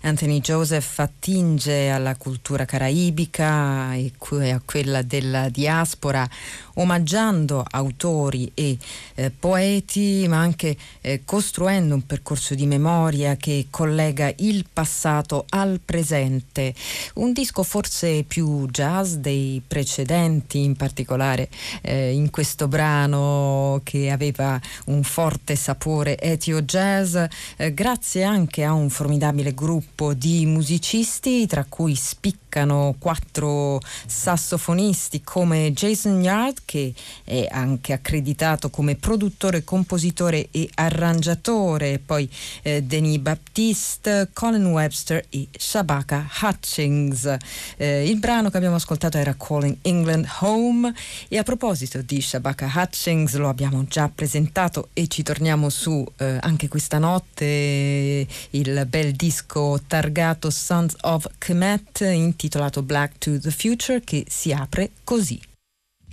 Anthony 0.03 0.39
Joseph 0.39 0.97
attinge 0.97 1.89
alla 1.89 2.15
cultura 2.15 2.65
caraibica 2.65 3.93
e 3.93 4.11
a 4.51 4.61
quella 4.63 5.03
della 5.03 5.49
diaspora, 5.49 6.27
omaggiando 6.75 7.63
autori 7.69 8.51
e 8.55 8.77
eh, 9.13 9.29
poeti, 9.29 10.25
ma 10.27 10.39
anche 10.39 10.75
eh, 11.01 11.21
costruendo 11.23 11.93
un 11.93 12.05
percorso 12.05 12.55
di 12.55 12.65
memoria 12.65 13.35
che 13.35 13.67
collega 13.69 14.33
il 14.37 14.65
passato 14.71 15.45
al 15.49 15.79
presente. 15.83 16.73
Un 17.15 17.31
disco 17.31 17.61
forse 17.61 18.23
più 18.23 18.67
jazz 18.71 19.13
dei 19.13 19.61
precedenti, 19.65 20.63
in 20.63 20.75
particolare 20.75 21.47
eh, 21.81 22.11
in 22.11 22.31
questo 22.31 22.67
brano 22.67 23.81
che 23.83 24.09
aveva 24.09 24.59
un 24.85 25.03
forte 25.03 25.55
sapore 25.55 26.17
etio 26.17 26.63
jazz, 26.63 27.15
eh, 27.57 27.73
grazie 27.73 28.23
anche 28.23 28.63
a 28.63 28.73
un 28.73 28.89
formidabile 28.89 29.53
gruppo 29.53 29.90
di 30.09 30.45
musicisti, 30.47 31.45
tra 31.45 31.65
cui 31.69 31.95
spiccano 31.95 32.95
quattro 32.97 33.79
sassofonisti 34.05 35.21
come 35.21 35.71
Jason 35.71 36.21
Yard, 36.21 36.63
che 36.65 36.93
è 37.23 37.47
anche 37.49 37.93
accreditato 37.93 38.69
come 38.69 38.95
produttore, 38.95 39.63
compositore 39.63 40.47
e 40.51 40.67
arrangiatore, 40.73 42.01
poi 42.03 42.27
eh, 42.63 42.81
Denis 42.81 43.19
Baptiste, 43.19 44.29
Colin 44.33 44.65
Webster 44.65 45.23
e 45.29 45.47
Shabaka 45.55 46.27
Hutchings. 46.41 47.37
Eh, 47.77 48.09
il 48.09 48.17
brano 48.17 48.49
che 48.49 48.57
abbiamo 48.57 48.75
ascoltato 48.75 49.17
era 49.17 49.35
Calling 49.37 49.77
England 49.83 50.27
Home 50.39 50.93
e 51.27 51.37
a 51.37 51.43
proposito 51.43 52.01
di 52.01 52.19
Shabaka 52.21 52.69
Hutchings 52.73 53.35
lo 53.35 53.49
abbiamo 53.49 53.85
già 53.85 54.09
presentato 54.13 54.89
e 54.93 55.07
ci 55.07 55.21
torniamo 55.23 55.69
su 55.69 56.05
eh, 56.17 56.37
anche 56.41 56.67
questa 56.67 56.97
notte 56.97 58.27
il 58.51 58.85
bel 58.87 59.13
disco 59.13 59.81
targato 59.91 60.49
Sons 60.49 60.95
of 61.01 61.27
Kemet 61.37 61.99
intitolato 61.99 62.81
Black 62.81 63.17
to 63.17 63.37
the 63.37 63.51
Future 63.51 63.99
che 63.99 64.23
si 64.29 64.53
apre 64.53 64.91
così. 65.03 65.37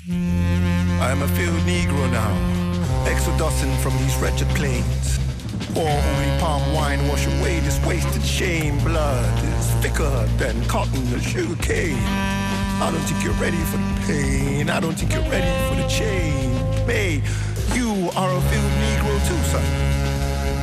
I 0.08 1.10
am 1.12 1.22
a 1.22 1.28
field 1.28 1.62
Negro 1.64 2.10
now, 2.10 2.34
exodusing 3.06 3.72
from 3.78 3.96
these 3.98 4.16
wretched 4.18 4.48
plains. 4.54 5.20
Pour 5.74 5.88
only 5.88 6.38
palm 6.40 6.60
wine 6.74 7.06
wash 7.06 7.28
away 7.38 7.60
this 7.60 7.78
wasted 7.86 8.24
shame. 8.24 8.78
Blood 8.82 9.38
is 9.44 9.70
thicker 9.80 10.26
than 10.38 10.60
cotton 10.66 11.06
or 11.14 11.20
sugar 11.20 11.54
cane. 11.62 12.02
I 12.82 12.90
don't 12.90 13.04
think 13.06 13.22
you're 13.22 13.40
ready 13.40 13.62
for 13.70 13.76
the 13.76 14.06
pain. 14.08 14.70
I 14.70 14.80
don't 14.80 14.98
think 14.98 15.12
you're 15.12 15.30
ready 15.30 15.52
for 15.68 15.76
the 15.80 15.86
change. 15.86 16.58
Hey, 16.84 17.22
you 17.74 18.10
are 18.16 18.32
a 18.34 18.40
field 18.50 18.72
Negro 18.82 19.14
too, 19.28 19.40
son. 19.52 19.97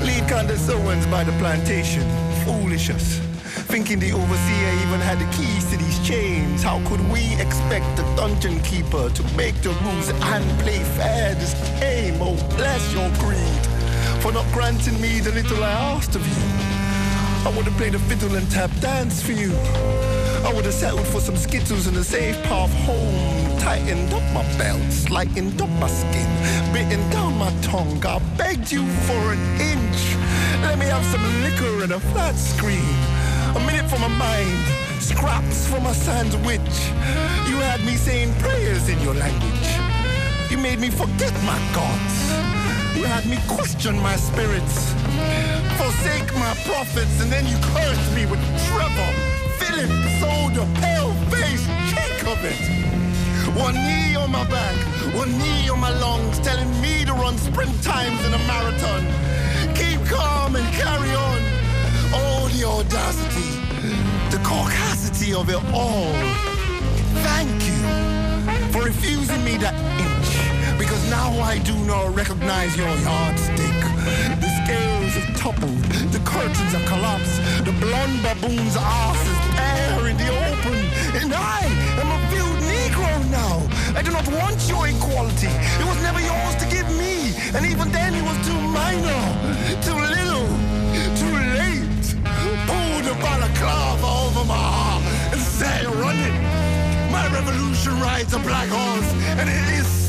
Lead 0.06 0.30
condescendants 0.30 1.06
by 1.08 1.24
the 1.24 1.32
plantation. 1.34 2.04
Foolish 2.46 2.90
us. 2.90 3.20
Thinking 3.68 4.00
the 4.00 4.12
overseer 4.12 4.72
even 4.84 5.00
had 5.02 5.18
the 5.20 5.30
keys 5.36 5.66
to 5.72 5.78
these 5.78 6.00
chains. 6.08 6.62
How 6.64 6.80
could 6.88 7.02
we 7.12 7.34
expect 7.42 7.88
the 7.98 8.04
dungeon 8.16 8.60
keeper 8.62 9.10
to 9.10 9.24
make 9.36 9.56
the 9.62 9.72
rules 9.84 10.10
and 10.10 10.60
play 10.60 10.80
fair 10.98 11.34
this 11.36 11.54
game? 11.80 12.22
Oh, 12.22 12.36
bless 12.56 12.94
your 12.94 13.10
greed 13.20 13.66
for 14.22 14.32
not 14.32 14.46
granting 14.54 15.00
me 15.00 15.20
the 15.20 15.32
little 15.32 15.64
I 15.64 15.72
asked 15.72 16.16
of 16.16 16.26
you. 16.28 16.65
I 17.46 17.50
would 17.56 17.66
have 17.66 17.78
played 17.78 17.94
a 17.94 18.00
fiddle 18.00 18.36
and 18.36 18.50
tap 18.50 18.72
dance 18.82 19.22
for 19.22 19.32
you. 19.32 19.54
I 20.44 20.52
would 20.56 20.66
have 20.66 20.74
settled 20.74 21.06
for 21.06 21.20
some 21.20 21.38
skittles 21.38 21.86
and 21.86 21.96
a 21.96 22.04
safe 22.04 22.42
path 22.44 22.74
home. 22.86 23.60
Tightened 23.60 24.12
up 24.14 24.24
my 24.34 24.42
belt, 24.58 25.10
lightened 25.12 25.62
up 25.62 25.70
my 25.80 25.88
skin, 25.88 26.28
bitten 26.74 27.08
down 27.12 27.38
my 27.38 27.52
tongue. 27.62 28.04
I 28.04 28.18
begged 28.36 28.72
you 28.72 28.84
for 29.06 29.34
an 29.34 29.40
inch. 29.62 30.16
Let 30.64 30.80
me 30.80 30.86
have 30.86 31.06
some 31.06 31.22
liquor 31.44 31.84
and 31.84 31.92
a 31.94 32.00
flat 32.00 32.34
screen. 32.34 32.96
A 33.56 33.60
minute 33.60 33.88
for 33.92 34.00
my 34.00 34.08
mind, 34.08 34.66
scraps 35.00 35.68
for 35.68 35.80
my 35.80 35.94
sandwich. 35.94 36.76
You 37.48 37.58
had 37.62 37.80
me 37.86 37.96
saying 37.96 38.34
prayers 38.40 38.90
in 38.90 39.00
your 39.02 39.14
language. 39.14 39.70
You 40.50 40.58
made 40.58 40.80
me 40.80 40.90
forget 40.90 41.34
my 41.44 41.60
gods. 41.76 42.55
You 42.96 43.04
had 43.04 43.26
me 43.26 43.38
question 43.48 44.00
my 44.00 44.16
spirits, 44.16 44.94
forsake 45.78 46.34
my 46.36 46.56
prophets, 46.64 47.22
and 47.22 47.30
then 47.30 47.46
you 47.46 47.58
cursed 47.76 48.16
me 48.16 48.26
with 48.26 48.40
Trevor, 48.68 49.12
Philip, 49.60 49.92
Soldier, 50.20 50.66
Pale 50.80 51.14
Face, 51.30 51.66
Jacobit. 51.92 52.56
One 53.60 53.76
knee 53.76 54.16
on 54.16 54.32
my 54.32 54.48
back, 54.50 54.76
one 55.14 55.38
knee 55.38 55.68
on 55.68 55.80
my 55.80 55.92
lungs, 56.00 56.40
telling 56.40 56.70
me 56.80 57.04
to 57.04 57.14
run 57.14 57.38
sprint 57.38 57.84
times 57.84 58.26
in 58.26 58.34
a 58.34 58.40
marathon. 58.48 59.04
Keep 59.76 60.06
calm 60.08 60.56
and 60.56 60.66
carry 60.74 61.12
on. 61.12 61.40
Oh, 62.16 62.50
the 62.56 62.64
audacity, 62.66 63.60
the 64.32 64.42
caucasity 64.44 65.36
of 65.36 65.50
it 65.50 65.62
all. 65.74 66.14
Thank 67.28 67.52
you 67.68 68.72
for 68.72 68.86
refusing 68.86 69.44
me 69.44 69.58
that 69.58 69.76
because 70.86 71.10
now 71.10 71.32
I 71.42 71.58
do 71.60 71.74
not 71.86 72.16
recognize 72.16 72.78
your 72.78 72.94
yardstick. 73.02 73.80
The 74.38 74.50
scales 74.62 75.14
have 75.18 75.36
toppled, 75.36 75.82
the 76.14 76.22
curtains 76.24 76.74
have 76.78 76.86
collapsed, 76.86 77.38
the 77.66 77.74
blonde 77.82 78.22
baboon's 78.22 78.78
ass 78.78 79.20
is 79.34 79.40
bare 79.58 80.08
in 80.10 80.18
the 80.18 80.30
open, 80.30 80.78
and 81.18 81.34
I 81.34 81.66
am 82.02 82.10
a 82.14 82.20
field 82.30 82.58
Negro 82.70 83.14
now. 83.32 83.66
I 83.98 84.02
do 84.04 84.12
not 84.12 84.28
want 84.30 84.62
your 84.70 84.86
equality. 84.88 85.50
It 85.82 85.86
was 85.90 86.00
never 86.06 86.22
yours 86.22 86.56
to 86.62 86.66
give 86.70 86.88
me, 87.02 87.34
and 87.56 87.66
even 87.66 87.90
then 87.92 88.14
it 88.14 88.22
was 88.22 88.38
too 88.46 88.62
minor, 88.80 89.24
too 89.82 89.98
little, 89.98 90.48
too 91.18 91.36
late. 91.62 92.06
Pull 92.70 92.94
the 93.10 93.16
balaclava 93.26 94.10
over 94.26 94.46
my 94.46 94.64
heart 94.78 95.04
and 95.34 95.42
say 95.42 95.86
running. 96.04 96.38
My 97.10 97.26
revolution 97.34 98.00
rides 98.00 98.34
a 98.34 98.40
black 98.40 98.70
horse, 98.70 99.10
and 99.42 99.50
it 99.50 99.80
is. 99.80 100.05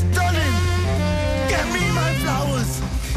Get 1.57 1.67
me 1.73 1.83
my 1.89 2.11
flowers. 2.21 2.71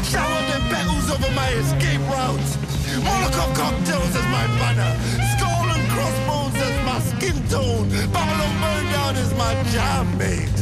Shower 0.09 0.41
them 0.49 0.63
petals 0.73 1.07
over 1.13 1.31
my 1.37 1.49
escape 1.61 2.01
routes. 2.09 2.57
Molotov 3.05 3.53
cocktails 3.53 4.13
as 4.19 4.27
my 4.33 4.45
banner. 4.57 4.93
Skull 5.37 5.67
and 5.75 5.85
crossbones 5.93 6.57
as 6.67 6.75
my 6.89 6.99
skin 7.11 7.37
tone. 7.53 7.87
Babylon 8.09 8.53
burn 8.63 8.85
down 8.97 9.13
as 9.23 9.31
my 9.37 9.53
jam 9.73 10.05
mate. 10.17 10.57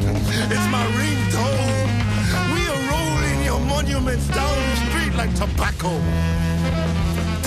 It's 0.54 0.68
my 0.76 0.86
ringtone. 1.00 1.88
We 2.54 2.62
are 2.72 2.82
rolling 2.92 3.40
your 3.50 3.62
monuments 3.72 4.28
down 4.28 4.56
the 4.70 4.76
street 4.88 5.14
like 5.16 5.34
tobacco. 5.36 5.92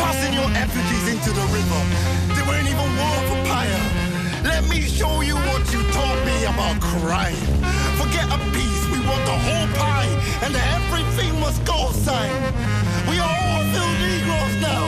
Tossing 0.00 0.32
your 0.32 0.50
effigies 0.64 1.06
into 1.12 1.30
the 1.40 1.46
river. 1.52 1.82
They 2.34 2.42
weren't 2.48 2.68
even 2.72 2.90
worth 3.00 3.36
a 3.36 3.38
pyre. 3.52 3.84
Let 4.44 4.64
me 4.64 4.80
show 4.80 5.20
you 5.20 5.36
what 5.36 5.62
you 5.74 5.82
taught 5.92 6.20
me 6.24 6.36
about 6.52 6.80
crime. 6.80 7.36
Forget 8.00 8.26
a 8.32 8.38
piece, 8.56 8.71
want 9.12 9.24
the 9.26 9.38
whole 9.46 9.68
pie, 9.76 10.12
and 10.44 10.52
everything 10.76 11.32
must 11.40 11.64
go 11.64 11.90
sign. 11.92 12.32
We 13.10 13.18
are 13.18 13.36
all 13.46 13.62
still 13.70 13.92
Negroes 14.02 14.54
now. 14.70 14.84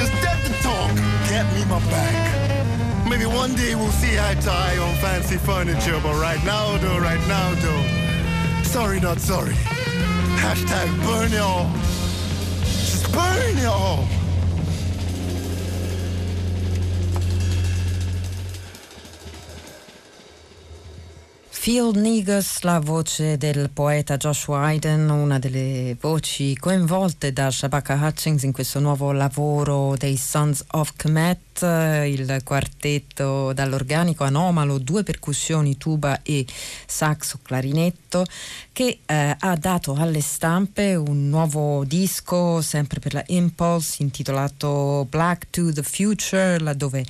Just 0.00 0.12
dead 0.24 0.38
to 0.46 0.52
talk, 0.62 0.92
get 1.28 1.44
me 1.54 1.62
my 1.68 1.80
bag. 1.90 3.08
Maybe 3.08 3.26
one 3.26 3.54
day 3.54 3.74
we'll 3.74 3.98
see 4.02 4.18
eye 4.18 4.34
to 4.34 4.50
eye 4.50 4.78
on 4.78 4.94
fancy 5.04 5.36
furniture, 5.36 6.00
but 6.02 6.14
right 6.28 6.42
now, 6.44 6.78
though, 6.78 6.98
right 6.98 7.24
now, 7.28 7.48
though. 7.64 7.84
Sorry, 8.62 9.00
not 9.00 9.20
sorry. 9.20 9.54
Hashtag 10.44 10.88
burn 11.04 11.32
it 11.32 11.40
all. 11.40 11.70
Just 12.64 13.12
burn 13.12 13.58
it 13.58 13.66
all. 13.66 14.04
Field 21.66 21.96
Negus, 21.96 22.60
la 22.60 22.78
voce 22.78 23.36
del 23.38 23.70
poeta 23.70 24.16
Joshua 24.16 24.60
Hayden, 24.66 25.10
una 25.10 25.40
delle 25.40 25.96
voci 26.00 26.56
coinvolte 26.56 27.32
da 27.32 27.50
Shabaka 27.50 27.98
Hutchings 28.00 28.44
in 28.44 28.52
questo 28.52 28.78
nuovo 28.78 29.10
lavoro 29.10 29.96
dei 29.96 30.16
Sons 30.16 30.62
of 30.68 30.92
Kemet, 30.94 31.62
il 32.06 32.40
quartetto 32.44 33.52
dall'organico 33.52 34.22
anomalo, 34.22 34.78
due 34.78 35.02
percussioni, 35.02 35.76
tuba 35.76 36.22
e 36.22 36.46
saxo 36.86 37.40
clarinetto, 37.42 38.24
che 38.70 39.00
eh, 39.04 39.36
ha 39.36 39.56
dato 39.56 39.94
alle 39.94 40.20
stampe 40.20 40.94
un 40.94 41.28
nuovo 41.28 41.82
disco 41.82 42.62
sempre 42.62 43.00
per 43.00 43.12
la 43.12 43.24
Impulse 43.26 44.04
intitolato 44.04 45.04
Black 45.10 45.48
to 45.50 45.72
the 45.72 45.82
Future, 45.82 46.60
laddove 46.60 47.04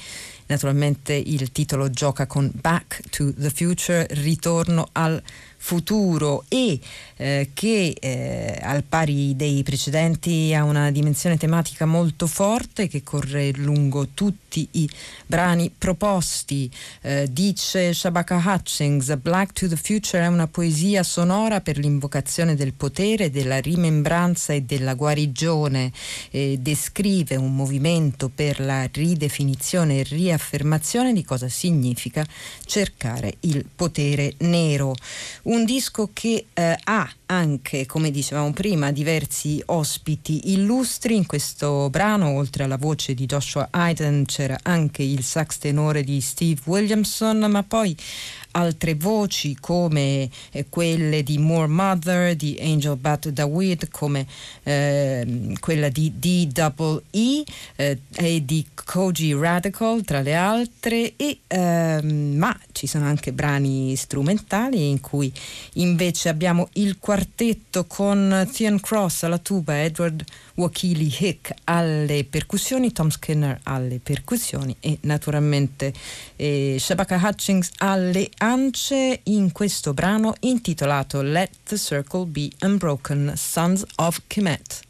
Naturalmente 0.47 1.12
il 1.12 1.51
titolo 1.51 1.90
gioca 1.90 2.26
con 2.26 2.51
Back 2.55 3.09
to 3.11 3.32
the 3.34 3.51
Future, 3.51 4.07
ritorno 4.11 4.88
al 4.92 5.20
futuro 5.66 6.44
e 6.46 6.78
eh, 7.16 7.50
che 7.52 7.96
eh, 7.98 8.56
al 8.62 8.84
pari 8.84 9.34
dei 9.34 9.64
precedenti 9.64 10.54
ha 10.54 10.62
una 10.62 10.92
dimensione 10.92 11.36
tematica 11.36 11.86
molto 11.86 12.28
forte 12.28 12.86
che 12.86 13.02
corre 13.02 13.50
lungo 13.50 14.06
tutti 14.14 14.68
i 14.72 14.88
brani 15.26 15.72
proposti. 15.76 16.70
Eh, 17.00 17.26
dice 17.32 17.92
Shabaka 17.92 18.40
Hutchings, 18.44 19.16
Black 19.16 19.54
to 19.54 19.66
the 19.66 19.74
Future 19.74 20.22
è 20.22 20.28
una 20.28 20.46
poesia 20.46 21.02
sonora 21.02 21.60
per 21.60 21.78
l'invocazione 21.78 22.54
del 22.54 22.72
potere, 22.72 23.32
della 23.32 23.58
rimembranza 23.58 24.52
e 24.52 24.62
della 24.62 24.94
guarigione. 24.94 25.90
descrive 26.30 27.34
un 27.34 27.54
movimento 27.56 28.30
per 28.32 28.60
la 28.60 28.88
ridefinizione 28.92 29.98
e 29.98 30.02
riaffermazione 30.04 31.12
di 31.12 31.24
cosa 31.24 31.48
significa 31.48 32.24
cercare 32.64 33.34
il 33.40 33.64
potere 33.74 34.34
nero. 34.38 34.94
Un 35.42 35.55
disco 35.64 36.11
che 36.12 36.46
eh, 36.52 36.76
ha 36.84 37.11
anche, 37.26 37.86
come 37.86 38.11
dicevamo 38.11 38.52
prima, 38.52 38.92
diversi 38.92 39.62
ospiti 39.66 40.52
illustri. 40.52 41.16
In 41.16 41.26
questo 41.26 41.88
brano, 41.90 42.30
oltre 42.30 42.64
alla 42.64 42.76
voce 42.76 43.14
di 43.14 43.26
Joshua 43.26 43.68
Hayden, 43.70 44.24
c'era 44.26 44.59
anche 44.62 45.02
il 45.02 45.22
sax 45.22 45.59
tenore 45.59 46.02
di 46.02 46.20
Steve 46.20 46.61
Williamson, 46.64 47.38
ma 47.50 47.62
poi 47.62 47.96
altre 48.57 48.94
voci 48.94 49.57
come 49.61 50.28
eh, 50.50 50.66
quelle 50.68 51.22
di 51.22 51.38
More 51.38 51.68
Mother, 51.68 52.34
di 52.34 52.59
Angel 52.61 52.96
Bat 52.96 53.28
Dawid, 53.28 53.88
come 53.90 54.26
eh, 54.62 55.54
quella 55.61 55.88
di 55.88 56.12
DWE 56.18 57.44
eh, 57.76 57.98
e 58.14 58.44
di 58.44 58.66
Koji 58.72 59.34
Radical 59.34 60.02
tra 60.02 60.20
le 60.20 60.34
altre, 60.34 61.12
e, 61.16 61.38
ehm, 61.46 62.36
ma 62.36 62.59
ci 62.72 62.86
sono 62.86 63.04
anche 63.04 63.32
brani 63.32 63.94
strumentali 63.96 64.88
in 64.88 65.00
cui 65.00 65.32
invece 65.74 66.28
abbiamo 66.28 66.68
il 66.74 66.96
quartetto 66.98 67.84
con 67.84 68.48
Theon 68.52 68.80
Cross 68.80 69.24
alla 69.24 69.38
tuba, 69.38 69.82
Edward 69.82 70.24
Wakili 70.57 71.14
Hick 71.18 71.54
alle 71.64 72.24
percussioni, 72.24 72.92
Tom 72.92 73.09
Skinner 73.09 73.59
alle 73.64 74.00
percussioni 74.02 74.76
e 74.80 74.98
naturalmente 75.02 75.92
eh, 76.36 76.76
Shabaka 76.78 77.20
Hutchings 77.22 77.70
alle 77.78 78.28
ance 78.38 79.20
in 79.24 79.52
questo 79.52 79.94
brano 79.94 80.34
intitolato 80.40 81.22
Let 81.22 81.50
the 81.64 81.76
Circle 81.76 82.26
Be 82.26 82.50
Unbroken, 82.61 83.32
Sons 83.36 83.84
of 83.96 84.20
Kemet. 84.26 84.84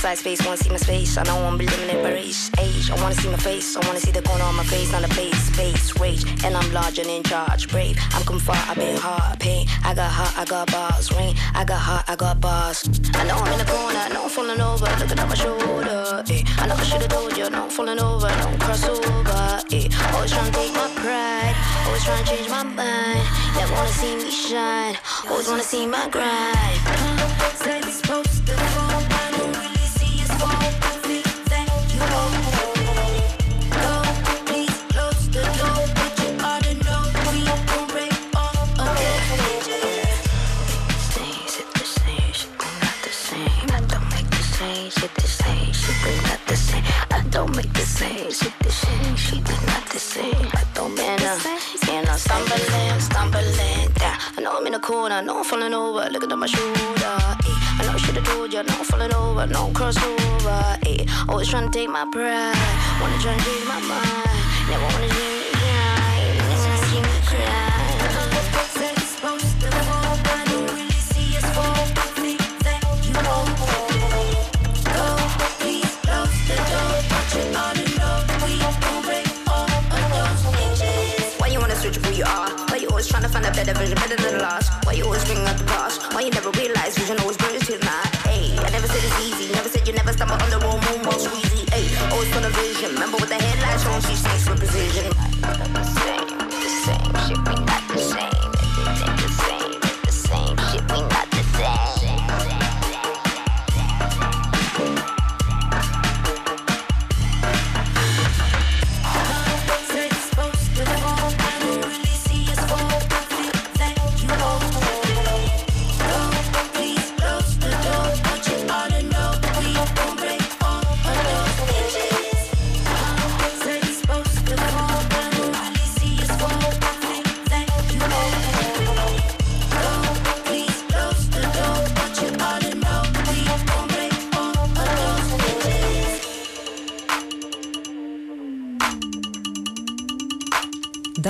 size 0.00 0.22
face, 0.22 0.42
wanna 0.46 0.56
see 0.56 0.70
my 0.70 0.78
space. 0.78 1.18
I 1.18 1.22
know 1.24 1.36
I'm 1.44 1.58
limited 1.58 2.02
by 2.02 2.12
race, 2.12 2.50
age. 2.58 2.90
I 2.90 2.94
wanna 3.02 3.14
see 3.14 3.28
my 3.28 3.36
face, 3.36 3.76
I 3.76 3.86
wanna 3.86 4.00
see 4.00 4.10
the 4.10 4.22
corner 4.22 4.44
on 4.44 4.56
my 4.56 4.64
face, 4.64 4.90
not 4.92 5.04
a 5.04 5.08
face, 5.08 5.50
face, 5.50 6.00
rage. 6.00 6.24
And 6.42 6.56
I'm 6.56 6.72
large 6.72 6.98
and 6.98 7.10
in 7.10 7.22
charge, 7.22 7.68
brave. 7.68 7.98
I'm 8.12 8.22
come 8.24 8.40
far, 8.40 8.56
I've 8.56 8.76
been 8.76 8.96
hard, 8.96 9.38
pain. 9.40 9.66
I 9.84 9.92
got 9.94 10.10
hot, 10.10 10.32
I 10.38 10.44
got 10.46 10.72
bars, 10.72 11.12
rain. 11.12 11.34
I 11.54 11.64
got 11.64 11.80
hot, 11.80 12.04
I 12.08 12.16
got 12.16 12.40
bars. 12.40 12.88
I 13.14 13.24
know 13.24 13.36
I'm 13.36 13.52
in 13.52 13.58
the 13.58 13.70
corner, 13.70 13.98
I 13.98 14.08
know 14.08 14.24
I'm 14.24 14.30
falling 14.30 14.60
over, 14.60 14.86
looking 15.00 15.18
at 15.18 15.28
my 15.28 15.34
shoulder. 15.34 16.24
Eh. 16.30 16.42
I 16.56 16.66
know 16.66 16.76
I 16.76 16.84
should've 16.84 17.08
told 17.08 17.36
you, 17.36 17.50
no 17.50 17.64
I'm 17.64 17.70
falling 17.70 18.00
over, 18.00 18.28
don't 18.40 18.58
cross 18.58 18.84
over. 18.88 19.60
Eh. 19.70 19.88
Always 20.14 20.32
trying 20.32 20.50
to 20.50 20.58
take 20.58 20.72
my 20.72 20.88
pride, 20.96 21.54
always 21.86 22.04
trying 22.04 22.24
to 22.24 22.30
change 22.30 22.48
my 22.48 22.62
mind. 22.62 23.24
Never 23.54 23.74
wanna 23.74 23.92
see 24.00 24.16
me 24.16 24.30
shine, 24.30 24.96
always 25.28 25.46
wanna 25.46 25.62
see 25.62 25.86
my 25.86 26.08
grind. 26.08 26.80
Say 27.54 27.82
supposed 27.82 28.46
to 28.46 28.54
fall. 28.72 28.89
Corner, 54.90 55.22
no 55.22 55.44
falling 55.44 55.72
over, 55.72 56.08
looking 56.10 56.32
at 56.32 56.38
my 56.38 56.46
shoulder. 56.46 57.16
Eh. 57.46 57.78
I 57.78 57.82
know 57.86 57.92
I 57.92 57.96
should've 57.98 58.24
told 58.24 58.52
you, 58.52 58.62
no 58.62 58.74
falling 58.90 59.14
over, 59.14 59.46
no 59.46 59.68
crossover. 59.68 60.78
Eh. 60.84 61.04
Always 61.28 61.48
trying 61.48 61.70
to 61.70 61.78
take 61.78 61.88
my 61.88 62.04
pride, 62.10 62.54
wanna 63.00 63.18
try 63.22 63.32
and 63.32 63.42
change 63.42 63.66
my 63.66 63.80
mind. 63.90 64.30
Never 64.68 64.82
wanna 64.82 65.08
see 65.14 65.30
me 65.38 65.50
cry, 65.60 66.18
never 66.38 66.62
wanna 66.62 66.86
see 66.86 67.00
me 67.00 67.20
cry. 67.28 67.69
Find 83.40 83.56
a 83.56 83.56
better 83.56 83.72
version, 83.72 83.94
better 83.96 84.16
than 84.16 84.34
the 84.34 84.42
last. 84.42 84.84
Why 84.84 84.92
you 84.92 85.04
always 85.04 85.24
bring 85.24 85.38
up 85.46 85.56
the 85.56 85.64
past? 85.64 86.12
Why 86.12 86.20
you 86.20 86.30
never 86.30 86.50
realize 86.50 86.98
vision 86.98 87.18
always 87.20 87.38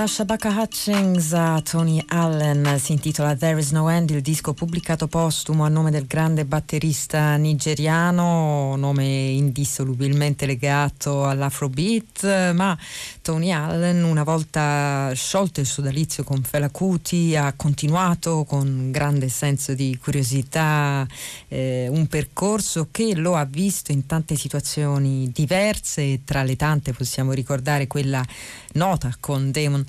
Da 0.01 0.07
Shabaka 0.07 0.49
Hutchings 0.49 1.35
a 1.35 1.61
Tony 1.61 2.03
Allen 2.09 2.79
si 2.79 2.93
intitola 2.93 3.37
There 3.37 3.61
is 3.61 3.71
no 3.71 3.91
end, 3.91 4.09
il 4.09 4.23
disco 4.23 4.55
pubblicato 4.55 5.09
postumo 5.09 5.65
a 5.65 5.69
nome 5.69 5.91
del 5.91 6.07
grande 6.07 6.47
batterista 6.47 7.37
nigeriano, 7.37 8.77
nome 8.77 9.05
indissolubilmente 9.05 10.47
legato 10.47 11.27
all'Afrobeat, 11.27 12.53
ma 12.55 12.79
Tony 13.21 13.51
Allen 13.51 14.03
una 14.03 14.23
volta 14.23 15.13
sciolto 15.13 15.61
il 15.61 15.67
sodalizio 15.67 16.25
con 16.25 16.43
Fela 16.45 16.71
Kuti 16.71 17.37
ha 17.37 17.53
continuato 17.55 18.45
con 18.45 18.91
grande 18.91 19.29
senso 19.29 19.75
di 19.75 19.99
curiosità 20.01 21.07
eh, 21.49 21.89
un 21.91 22.07
percorso 22.07 22.89
che 22.91 23.15
lo 23.15 23.37
ha 23.37 23.45
visto 23.45 23.93
in 23.93 24.07
tante 24.07 24.35
situazioni 24.35 25.31
diverse, 25.31 26.25
tra 26.25 26.43
le 26.43 26.57
tante 26.57 26.95
possiamo 26.95 27.33
ricordare 27.33 27.87
quella 27.87 28.25
nota 28.73 29.15
con 29.21 29.51
Damon 29.51 29.89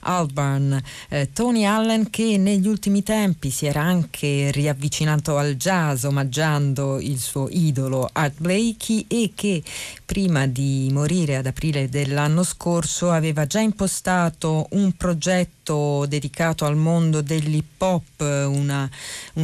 Albarn. 0.00 0.80
Eh, 1.08 1.30
Tony 1.32 1.64
Allen 1.64 2.10
che 2.10 2.36
negli 2.38 2.66
ultimi 2.66 3.02
tempi 3.02 3.50
si 3.50 3.66
era 3.66 3.82
anche 3.82 4.50
riavvicinato 4.50 5.36
al 5.36 5.56
jazz 5.56 6.04
omaggiando 6.04 7.00
il 7.00 7.18
suo 7.18 7.48
idolo 7.50 8.08
Art 8.12 8.34
Blakey 8.38 9.04
e 9.08 9.32
che 9.34 9.62
prima 10.04 10.46
di 10.46 10.88
morire 10.92 11.36
ad 11.36 11.46
aprile 11.46 11.88
dell'anno 11.88 12.42
scorso 12.42 13.10
aveva 13.10 13.46
già 13.46 13.60
impostato 13.60 14.66
un 14.70 14.92
progetto 14.92 16.04
dedicato 16.06 16.64
al 16.64 16.76
mondo 16.76 17.22
dell'hip 17.22 17.80
hop, 17.80 18.20
un 18.20 18.88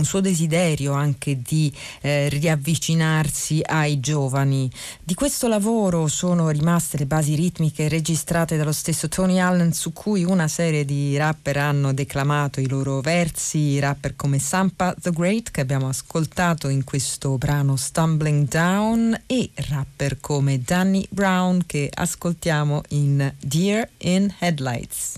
suo 0.02 0.20
desiderio 0.20 0.92
anche 0.92 1.40
di 1.40 1.72
eh, 2.00 2.28
riavvicinarsi 2.28 3.62
ai 3.64 4.00
giovani. 4.00 4.68
Di 5.02 5.14
questo 5.14 5.46
lavoro 5.46 6.08
sono 6.08 6.48
rimaste 6.50 6.98
le 6.98 7.06
basi 7.06 7.34
ritmiche 7.34 7.88
registrate 7.88 8.56
dallo 8.56 8.72
stesso 8.72 9.08
Tony 9.08 9.38
Allen 9.38 9.72
su 9.72 9.92
cui 9.92 10.24
una 10.24 10.45
serie 10.48 10.84
di 10.84 11.16
rapper 11.16 11.56
hanno 11.56 11.92
declamato 11.92 12.60
i 12.60 12.68
loro 12.68 13.00
versi, 13.00 13.78
rapper 13.78 14.16
come 14.16 14.38
Sampa 14.38 14.94
the 15.00 15.10
Great 15.10 15.50
che 15.50 15.60
abbiamo 15.60 15.88
ascoltato 15.88 16.68
in 16.68 16.84
questo 16.84 17.36
brano 17.38 17.76
Stumbling 17.76 18.48
Down 18.48 19.22
e 19.26 19.50
rapper 19.70 20.18
come 20.20 20.60
Danny 20.62 21.06
Brown 21.10 21.62
che 21.66 21.90
ascoltiamo 21.92 22.82
in 22.88 23.32
Deer 23.38 23.88
in 23.98 24.34
Headlights. 24.38 25.14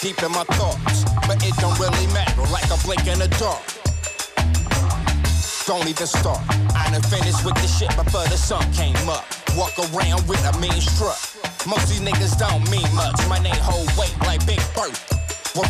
Deep 0.00 0.22
in 0.22 0.30
my 0.32 0.44
thoughts, 0.54 1.04
but 1.26 1.42
it 1.42 1.54
don't 1.56 1.78
really 1.78 2.06
matter, 2.12 2.42
like 2.52 2.66
a 2.70 2.78
blink 2.84 3.06
in 3.06 3.18
the 3.18 3.28
dark. 3.38 3.62
Don't 5.66 5.86
even 5.88 6.06
start. 6.06 6.40
I 6.74 6.90
done 6.90 7.02
finished 7.02 7.44
with 7.44 7.54
the 7.54 7.66
shit 7.66 7.90
before 7.96 8.24
the 8.24 8.36
sun 8.36 8.62
came 8.72 8.96
up. 9.08 9.24
Walk 9.56 9.76
around 9.92 10.26
with 10.28 10.42
a 10.46 10.58
mean 10.60 10.80
strut. 10.80 11.18
Most 11.66 11.88
these 11.88 12.00
niggas 12.00 12.38
don't 12.38 12.68
mean 12.70 12.88
much. 12.94 13.18
My 13.28 13.38
name 13.38 13.54
hold 13.60 13.88
weight 13.98 14.16
like 14.26 14.44
Big 14.46 14.60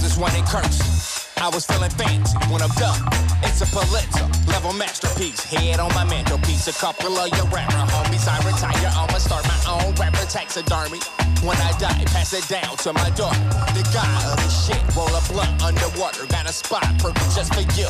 this 0.01 0.17
one 0.19 0.35
in 0.37 0.45
curse? 0.45 1.18
I 1.41 1.49
was 1.49 1.65
feeling 1.65 1.91
fancy 1.91 2.37
when 2.51 2.63
I'm 2.63 2.75
done. 2.75 3.01
It's 3.43 3.63
a 3.63 3.67
Pulitzer 3.67 4.27
level 4.51 4.73
masterpiece. 4.73 5.45
Head 5.45 5.79
on 5.79 5.93
my 5.95 6.05
mantelpiece. 6.05 6.67
A 6.69 6.73
couple 6.73 7.17
of 7.17 7.29
your 7.37 7.47
rapper 7.47 7.85
homies. 7.93 8.27
I 8.27 8.39
retire. 8.45 8.91
I'ma 8.95 9.19
start 9.19 9.47
my 9.47 9.61
own 9.71 9.95
rapper 9.95 10.27
taxidermy. 10.27 10.99
When 11.47 11.57
I 11.59 11.73
die, 11.79 12.05
pass 12.11 12.33
it 12.35 12.47
down 12.49 12.77
to 12.79 12.93
my 12.93 13.11
daughter. 13.11 13.39
The 13.73 13.87
guy 13.95 14.19
of 14.31 14.37
the 14.37 14.51
shit. 14.51 14.83
Roll 14.97 15.09
a 15.15 15.23
blunt 15.31 15.63
underwater. 15.63 16.27
Got 16.27 16.49
a 16.49 16.53
spot 16.53 16.87
perfect 16.99 17.35
just 17.35 17.55
for 17.55 17.63
you. 17.79 17.89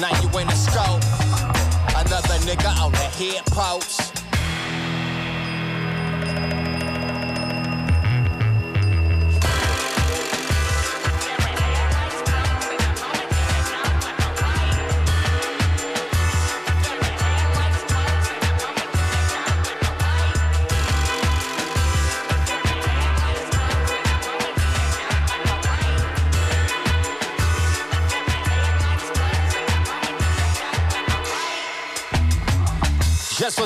Now 0.00 0.12
you 0.20 0.28
in 0.38 0.46
the 0.46 0.54
scope. 0.54 1.02
Another 1.96 2.38
nigga 2.44 2.70
on 2.80 2.92
the 2.92 3.08
head 3.16 3.44
post. 3.46 4.21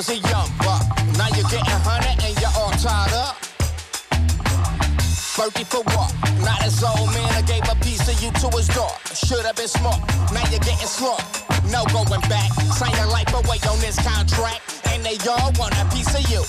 Was 0.07 0.17
a 0.17 0.29
young 0.29 0.49
buck. 0.59 0.83
Now 1.17 1.27
you're 1.35 1.47
getting 1.49 1.81
hundred 1.83 2.23
and 2.23 2.33
you're 2.39 2.55
all 2.55 2.71
tied 2.79 3.13
up. 3.13 3.35
Berkey 5.35 5.65
for 5.67 5.83
what? 5.93 6.11
Not 6.41 6.63
as 6.63 6.83
old 6.83 7.11
man, 7.13 7.29
I 7.33 7.41
gave 7.41 7.63
a 7.69 7.75
piece 7.83 8.07
of 8.07 8.17
you 8.21 8.31
to 8.41 8.47
his 8.57 8.67
daughter. 8.67 8.97
Should 9.13 9.45
have 9.45 9.55
been 9.55 9.67
smart. 9.67 9.99
Now 10.33 10.43
you're 10.49 10.63
getting 10.63 10.87
smart. 10.87 11.21
No 11.71 11.85
going 11.93 12.21
back. 12.27 12.51
Sign 12.73 12.91
your 12.97 13.07
life 13.07 13.29
away 13.33 13.59
on 13.69 13.79
this 13.79 13.97
contract. 14.01 14.61
And 14.91 15.03
they 15.03 15.17
all 15.29 15.51
want 15.59 15.77
a 15.77 15.85
piece 15.93 16.13
of 16.15 16.25
you. 16.31 16.41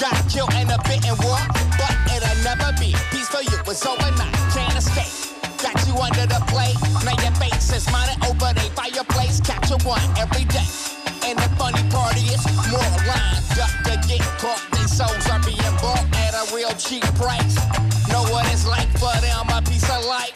Got 0.00 0.16
killed 0.28 0.52
in 0.60 0.68
a 0.68 0.78
bit 0.84 1.00
and 1.08 1.16
war, 1.24 1.40
but 1.80 1.94
it'll 2.12 2.36
never 2.44 2.72
be. 2.76 2.92
Peace 3.08 3.28
for 3.28 3.40
you, 3.40 3.56
it's 3.64 3.86
overnight. 3.86 4.34
Can't 4.52 4.76
escape. 4.76 5.14
Got 5.62 5.76
you 5.88 5.96
under 5.96 6.26
the 6.26 6.40
plate. 6.52 6.76
Now 7.04 7.16
your 7.22 7.32
face 7.40 7.72
is 7.72 7.88
mounted 7.88 8.20
over 8.28 8.52
the 8.52 8.68
fireplace. 8.76 9.40
Capture 9.40 9.80
one 9.88 10.04
every 10.18 10.44
day. 10.44 10.95
And 11.26 11.36
the 11.36 11.48
funny 11.56 11.82
part 11.90 12.14
is, 12.16 12.38
more 12.70 12.78
lined 13.02 13.58
up 13.58 13.74
to 13.82 13.98
get 14.06 14.22
caught. 14.38 14.62
These 14.74 14.96
souls 14.96 15.26
are 15.28 15.42
being 15.42 15.74
bought 15.82 16.06
at 16.14 16.34
a 16.34 16.54
real 16.54 16.70
cheap 16.78 17.02
price. 17.16 17.56
Know 18.08 18.22
what 18.30 18.46
it's 18.52 18.64
like 18.64 18.86
for 18.92 19.10
them, 19.20 19.48
a 19.50 19.60
piece 19.60 19.90
of 19.90 20.04
light. 20.04 20.30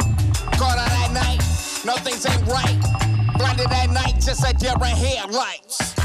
Caught 0.59 0.79
out 0.79 0.91
at 0.91 1.13
night, 1.13 1.39
no 1.85 1.95
things 1.95 2.27
ain't 2.27 2.45
right. 2.49 2.77
Blinded 3.39 3.71
at 3.71 3.91
night, 3.91 4.15
just 4.21 4.43
a 4.43 4.53
different 4.53 4.99
headlights. 4.99 6.00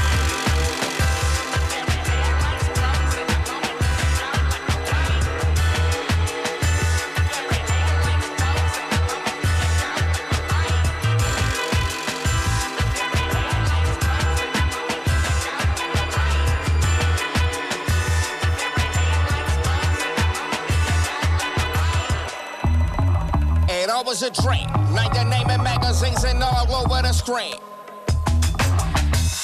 The. 27.26 27.58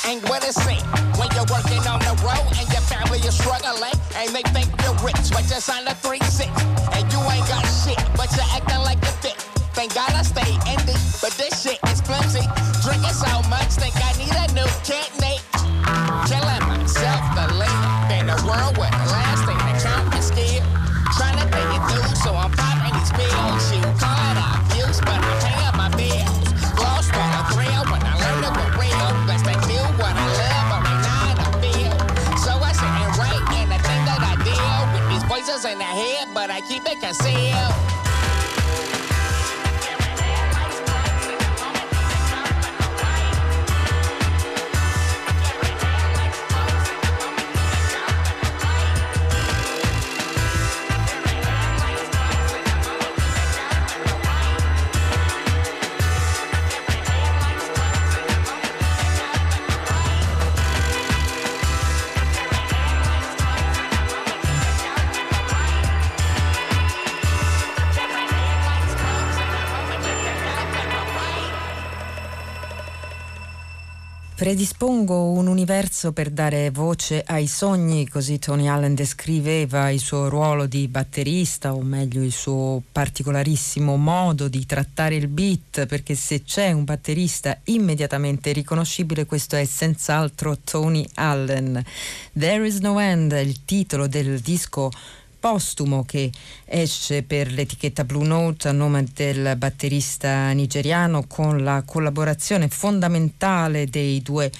Ain't 0.06 0.22
what 0.28 0.46
it 0.46 0.54
seems 0.54 0.86
when 1.18 1.26
you're 1.34 1.50
working 1.50 1.82
on 1.90 1.98
the 1.98 2.14
road 2.22 2.46
and 2.54 2.68
your 2.70 2.84
family 2.86 3.18
is 3.18 3.36
struggling 3.36 3.90
and 4.14 4.30
they 4.30 4.42
think 4.54 4.70
you're 4.82 4.94
rich, 5.02 5.18
but 5.34 5.42
you're 5.50 5.58
signed 5.58 5.88
a 5.88 5.94
three 5.96 6.22
six 6.30 6.46
and 6.94 7.04
you 7.12 7.18
ain't 7.26 7.46
got 7.50 7.66
shit, 7.66 7.98
but 8.16 8.30
you're 8.38 8.46
acting 8.54 8.82
like 8.86 9.02
a 9.02 9.12
fit. 9.18 9.34
Thank 9.74 9.94
God 9.94 10.12
I 10.12 10.22
I 36.92 36.94
can 36.94 37.14
see 37.14 37.48
you. 37.48 37.91
Predispongo 74.42 75.26
un 75.30 75.46
universo 75.46 76.10
per 76.10 76.28
dare 76.28 76.72
voce 76.72 77.22
ai 77.24 77.46
sogni, 77.46 78.08
così 78.08 78.40
Tony 78.40 78.66
Allen 78.66 78.92
descriveva 78.92 79.88
il 79.88 80.00
suo 80.00 80.28
ruolo 80.28 80.66
di 80.66 80.88
batterista, 80.88 81.72
o 81.72 81.80
meglio 81.80 82.24
il 82.24 82.32
suo 82.32 82.82
particolarissimo 82.90 83.96
modo 83.96 84.48
di 84.48 84.66
trattare 84.66 85.14
il 85.14 85.28
beat, 85.28 85.86
perché 85.86 86.16
se 86.16 86.42
c'è 86.42 86.72
un 86.72 86.82
batterista 86.82 87.56
immediatamente 87.66 88.50
riconoscibile, 88.50 89.26
questo 89.26 89.54
è 89.54 89.64
senz'altro 89.64 90.58
Tony 90.64 91.06
Allen. 91.14 91.80
There 92.36 92.66
is 92.66 92.78
no 92.78 92.98
end, 92.98 93.30
il 93.30 93.64
titolo 93.64 94.08
del 94.08 94.40
disco 94.40 94.90
postumo 95.42 96.04
che 96.04 96.30
esce 96.64 97.24
per 97.24 97.50
l'etichetta 97.50 98.04
Blue 98.04 98.24
Note 98.24 98.68
a 98.68 98.72
nome 98.72 99.04
del 99.12 99.56
batterista 99.56 100.52
nigeriano 100.52 101.24
con 101.26 101.64
la 101.64 101.82
collaborazione 101.84 102.68
fondamentale 102.68 103.88
dei 103.88 104.22
due 104.22 104.52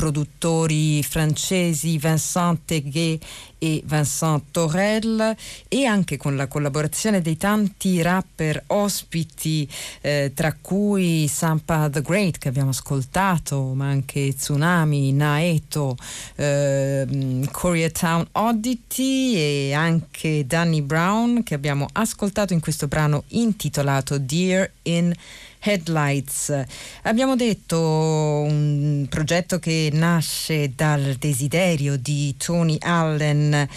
produttori 0.00 1.02
francesi 1.02 1.98
Vincent 1.98 2.60
Teguet 2.64 3.22
e 3.58 3.82
Vincent 3.84 4.44
Torel 4.50 5.36
e 5.68 5.84
anche 5.84 6.16
con 6.16 6.36
la 6.36 6.46
collaborazione 6.46 7.20
dei 7.20 7.36
tanti 7.36 8.00
rapper 8.00 8.64
ospiti 8.68 9.68
eh, 10.00 10.32
tra 10.34 10.56
cui 10.58 11.28
Sampa 11.28 11.90
the 11.90 12.00
Great 12.00 12.38
che 12.38 12.48
abbiamo 12.48 12.70
ascoltato 12.70 13.74
ma 13.74 13.88
anche 13.88 14.34
Tsunami, 14.34 15.12
Naeto, 15.12 15.98
eh, 16.36 17.46
Koreatown 17.50 18.26
Oddity 18.32 19.34
e 19.34 19.72
anche 19.74 20.46
Danny 20.46 20.80
Brown 20.80 21.42
che 21.42 21.52
abbiamo 21.52 21.86
ascoltato 21.92 22.54
in 22.54 22.60
questo 22.60 22.88
brano 22.88 23.24
intitolato 23.28 24.16
Dear 24.16 24.70
in 24.84 25.12
Headlights. 25.60 26.64
Abbiamo 27.02 27.36
detto 27.36 27.78
un 27.78 29.06
progetto 29.08 29.58
che 29.58 29.90
nasce 29.92 30.72
dal 30.74 31.16
desiderio 31.18 31.96
di 31.96 32.34
Tony 32.38 32.76
Allen 32.80 33.52
eh, 33.54 33.68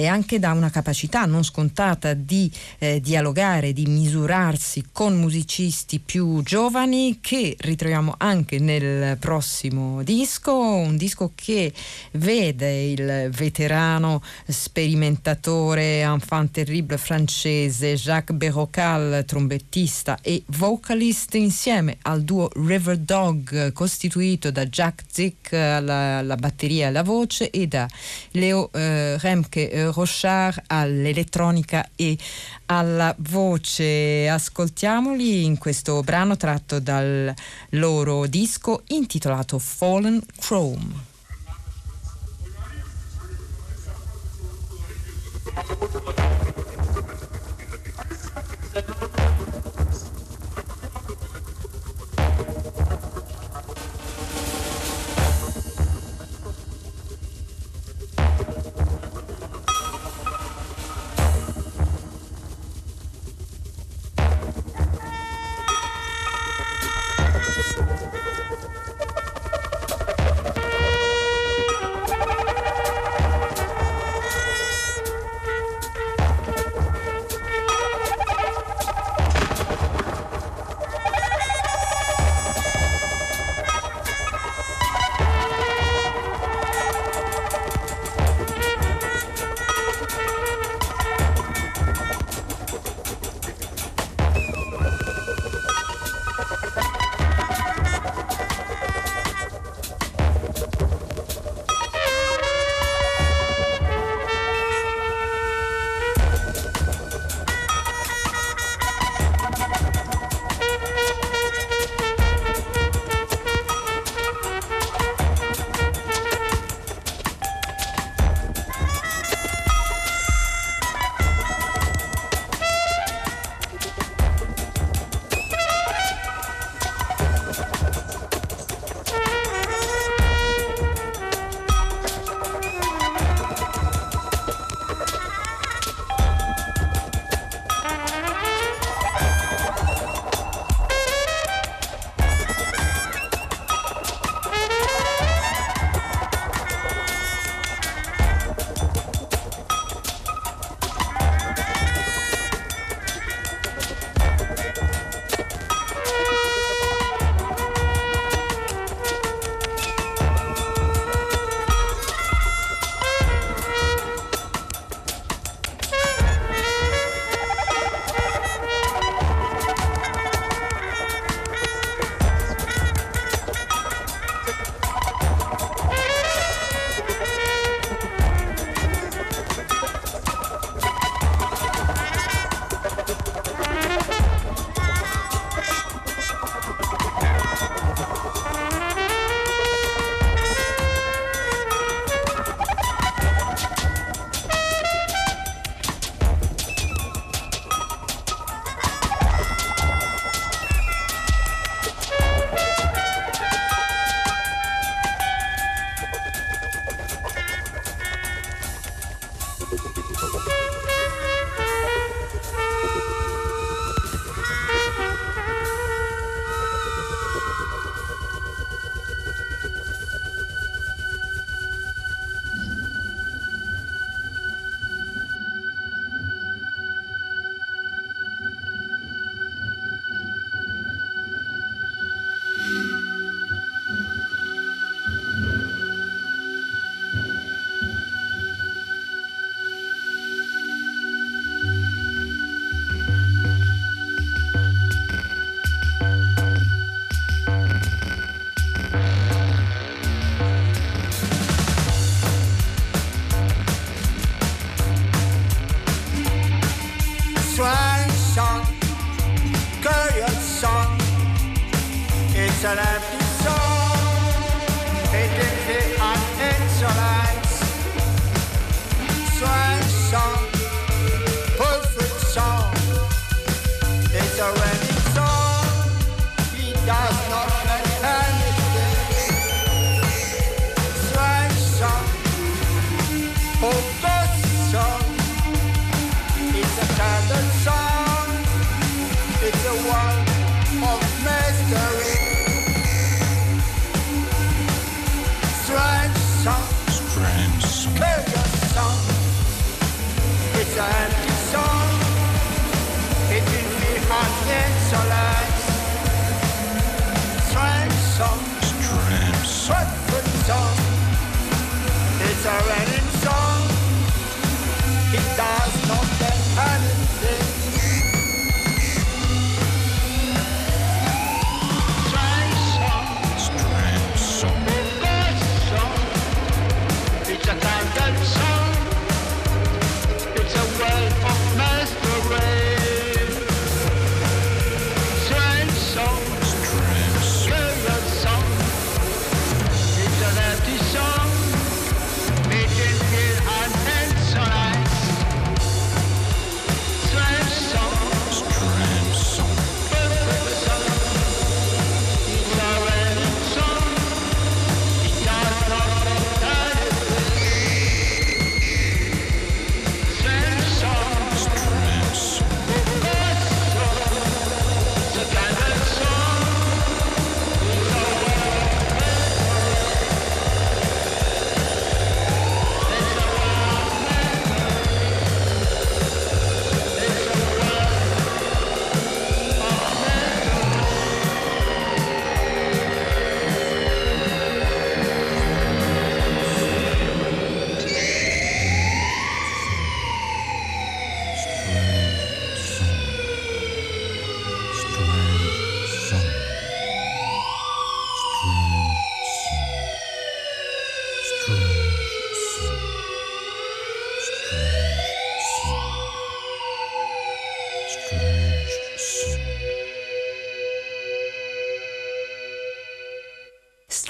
e 0.00 0.06
anche 0.06 0.38
da 0.38 0.52
una 0.52 0.70
capacità 0.70 1.24
non 1.24 1.42
scontata 1.42 2.12
di 2.12 2.50
eh, 2.78 3.00
dialogare, 3.00 3.72
di 3.72 3.86
misurarsi 3.86 4.84
con 4.92 5.18
musicisti 5.18 6.00
più 6.00 6.42
giovani 6.42 7.18
che 7.20 7.56
ritroviamo 7.58 8.14
anche 8.18 8.58
nel 8.58 9.16
prossimo 9.16 10.02
disco, 10.02 10.54
un 10.54 10.96
disco 10.96 11.32
che 11.34 11.72
vede 12.12 12.82
il 12.84 13.30
veterano 13.30 14.22
sperimentatore 14.46 16.00
enfant 16.00 16.50
terrible 16.50 16.98
francese 16.98 17.94
Jacques 17.94 18.36
Berrocal, 18.36 19.24
trombettista 19.26 20.18
e 20.20 20.42
vocalist 20.46 21.21
queste 21.22 21.38
insieme 21.38 21.98
al 22.02 22.24
duo 22.24 22.50
River 22.52 22.98
Dog 22.98 23.72
costituito 23.72 24.50
da 24.50 24.66
Jack 24.66 25.04
Zick 25.08 25.52
alla, 25.52 26.18
alla 26.18 26.34
batteria 26.34 26.86
e 26.86 26.88
alla 26.88 27.04
voce 27.04 27.48
e 27.50 27.68
da 27.68 27.88
Leo 28.32 28.68
eh, 28.72 29.16
Remke 29.18 29.70
eh, 29.70 29.84
Rochard 29.92 30.64
all'elettronica 30.66 31.88
e 31.94 32.18
alla 32.66 33.14
voce. 33.18 34.28
Ascoltiamoli 34.28 35.44
in 35.44 35.58
questo 35.58 36.00
brano 36.02 36.36
tratto 36.36 36.80
dal 36.80 37.32
loro 37.70 38.26
disco 38.26 38.82
intitolato 38.88 39.60
Fallen 39.60 40.20
Chrome. 40.40 41.10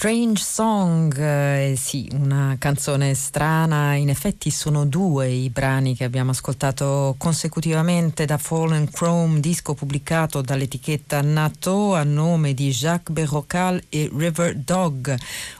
Strange 0.02 0.42
Song, 0.42 1.16
eh, 1.16 1.74
sì, 1.76 2.08
una 2.14 2.56
canzone 2.58 3.14
strana, 3.14 3.94
in 3.94 4.08
effetti 4.08 4.50
sono 4.50 4.84
due 4.84 5.28
i 5.28 5.48
brani 5.48 5.94
che 5.94 6.02
abbiamo 6.02 6.32
ascoltato 6.32 7.14
consecutivamente 7.18 8.24
da 8.24 8.36
Fallen 8.36 8.90
Chrome, 8.90 9.38
disco 9.38 9.74
pubblicato 9.74 10.40
dall'etichetta 10.40 11.20
Nato 11.20 11.94
a 11.94 12.02
nome 12.02 12.52
di 12.52 12.70
Jacques 12.70 13.14
Berrocal 13.14 13.80
e 13.88 14.10
River 14.12 14.56
Dog, 14.56 15.16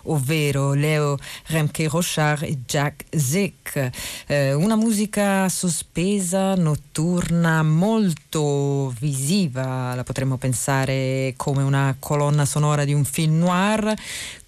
ovvero 0.07 0.73
Leo 0.73 1.17
Remke 1.47 1.87
Rochard 1.87 2.43
e 2.43 2.59
Jack 2.67 3.05
Zick. 3.17 3.91
Eh, 4.27 4.55
una 4.55 4.75
musica 4.75 5.49
sospesa, 5.49 6.57
notturna, 6.57 7.63
molto 7.63 8.93
visiva, 8.99 9.95
la 9.95 10.03
potremmo 10.03 10.37
pensare 10.37 11.33
come 11.37 11.63
una 11.63 11.95
colonna 12.01 12.45
sonora 12.45 12.85
di 12.85 12.93
un 12.93 13.05
film 13.05 13.39
noir 13.39 13.95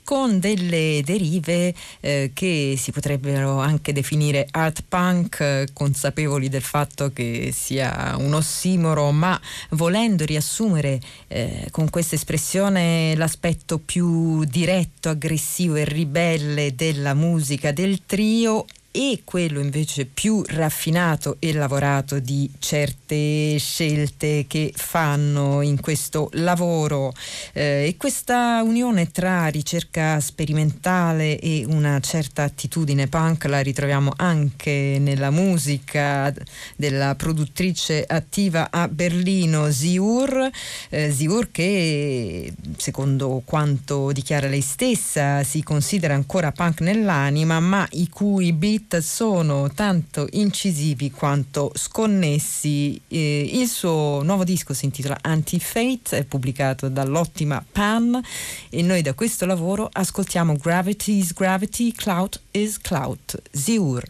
con 0.04 0.38
delle 0.38 1.00
derive 1.04 1.74
eh, 2.00 2.30
che 2.34 2.76
si 2.78 2.92
potrebbero 2.92 3.58
anche 3.58 3.92
definire 3.92 4.46
art 4.50 4.84
punk, 4.86 5.40
eh, 5.40 5.68
consapevoli 5.72 6.48
del 6.48 6.62
fatto 6.62 7.10
che 7.12 7.50
sia 7.52 8.14
un 8.18 8.34
ossimoro, 8.34 9.10
ma 9.10 9.40
volendo 9.70 10.24
riassumere 10.24 11.00
eh, 11.28 11.68
con 11.70 11.90
questa 11.90 12.14
espressione 12.14 13.14
l'aspetto 13.16 13.78
più 13.78 14.44
diretto, 14.44 15.08
aggressivo 15.08 15.76
e 15.76 15.84
ribelle 15.84 16.74
della 16.74 17.14
musica 17.14 17.72
del 17.72 18.02
trio 18.04 18.66
e 18.96 19.22
quello 19.24 19.58
invece 19.58 20.04
più 20.04 20.40
raffinato 20.46 21.38
e 21.40 21.52
lavorato 21.52 22.20
di 22.20 22.48
certe 22.60 23.56
scelte 23.58 24.44
che 24.46 24.72
fanno 24.72 25.62
in 25.62 25.80
questo 25.80 26.28
lavoro. 26.34 27.12
Eh, 27.52 27.86
e 27.88 27.96
questa 27.96 28.62
unione 28.62 29.10
tra 29.10 29.48
ricerca 29.48 30.20
sperimentale 30.20 31.40
e 31.40 31.64
una 31.66 31.98
certa 31.98 32.44
attitudine 32.44 33.08
punk 33.08 33.46
la 33.46 33.58
ritroviamo 33.58 34.12
anche 34.14 34.98
nella 35.00 35.30
musica 35.30 36.32
della 36.76 37.16
produttrice 37.16 38.04
attiva 38.06 38.68
a 38.70 38.86
Berlino 38.86 39.72
Ziur, 39.72 40.48
eh, 40.90 41.10
Ziur 41.10 41.50
che 41.50 42.52
secondo 42.76 43.42
quanto 43.44 44.12
dichiara 44.12 44.46
lei 44.46 44.60
stessa 44.60 45.42
si 45.42 45.64
considera 45.64 46.14
ancora 46.14 46.52
punk 46.52 46.80
nell'anima 46.80 47.58
ma 47.58 47.84
i 47.90 48.08
cui 48.08 48.52
beat 48.52 48.82
hit 48.84 48.98
sono 48.98 49.70
tanto 49.72 50.26
incisivi 50.32 51.10
quanto 51.10 51.72
sconnessi. 51.74 53.00
Eh, 53.08 53.50
il 53.52 53.66
suo 53.66 54.22
nuovo 54.22 54.44
disco 54.44 54.74
si 54.74 54.84
intitola 54.84 55.18
Anti-Fate, 55.20 56.18
è 56.18 56.24
pubblicato 56.24 56.88
dall'ottima 56.88 57.64
Pan 57.70 58.20
e 58.68 58.82
noi 58.82 59.02
da 59.02 59.14
questo 59.14 59.46
lavoro 59.46 59.88
ascoltiamo 59.90 60.56
Gravity 60.56 61.18
is 61.18 61.32
Gravity, 61.32 61.92
Cloud 61.92 62.40
is 62.52 62.78
Cloud, 62.78 63.42
Ziur. 63.50 64.04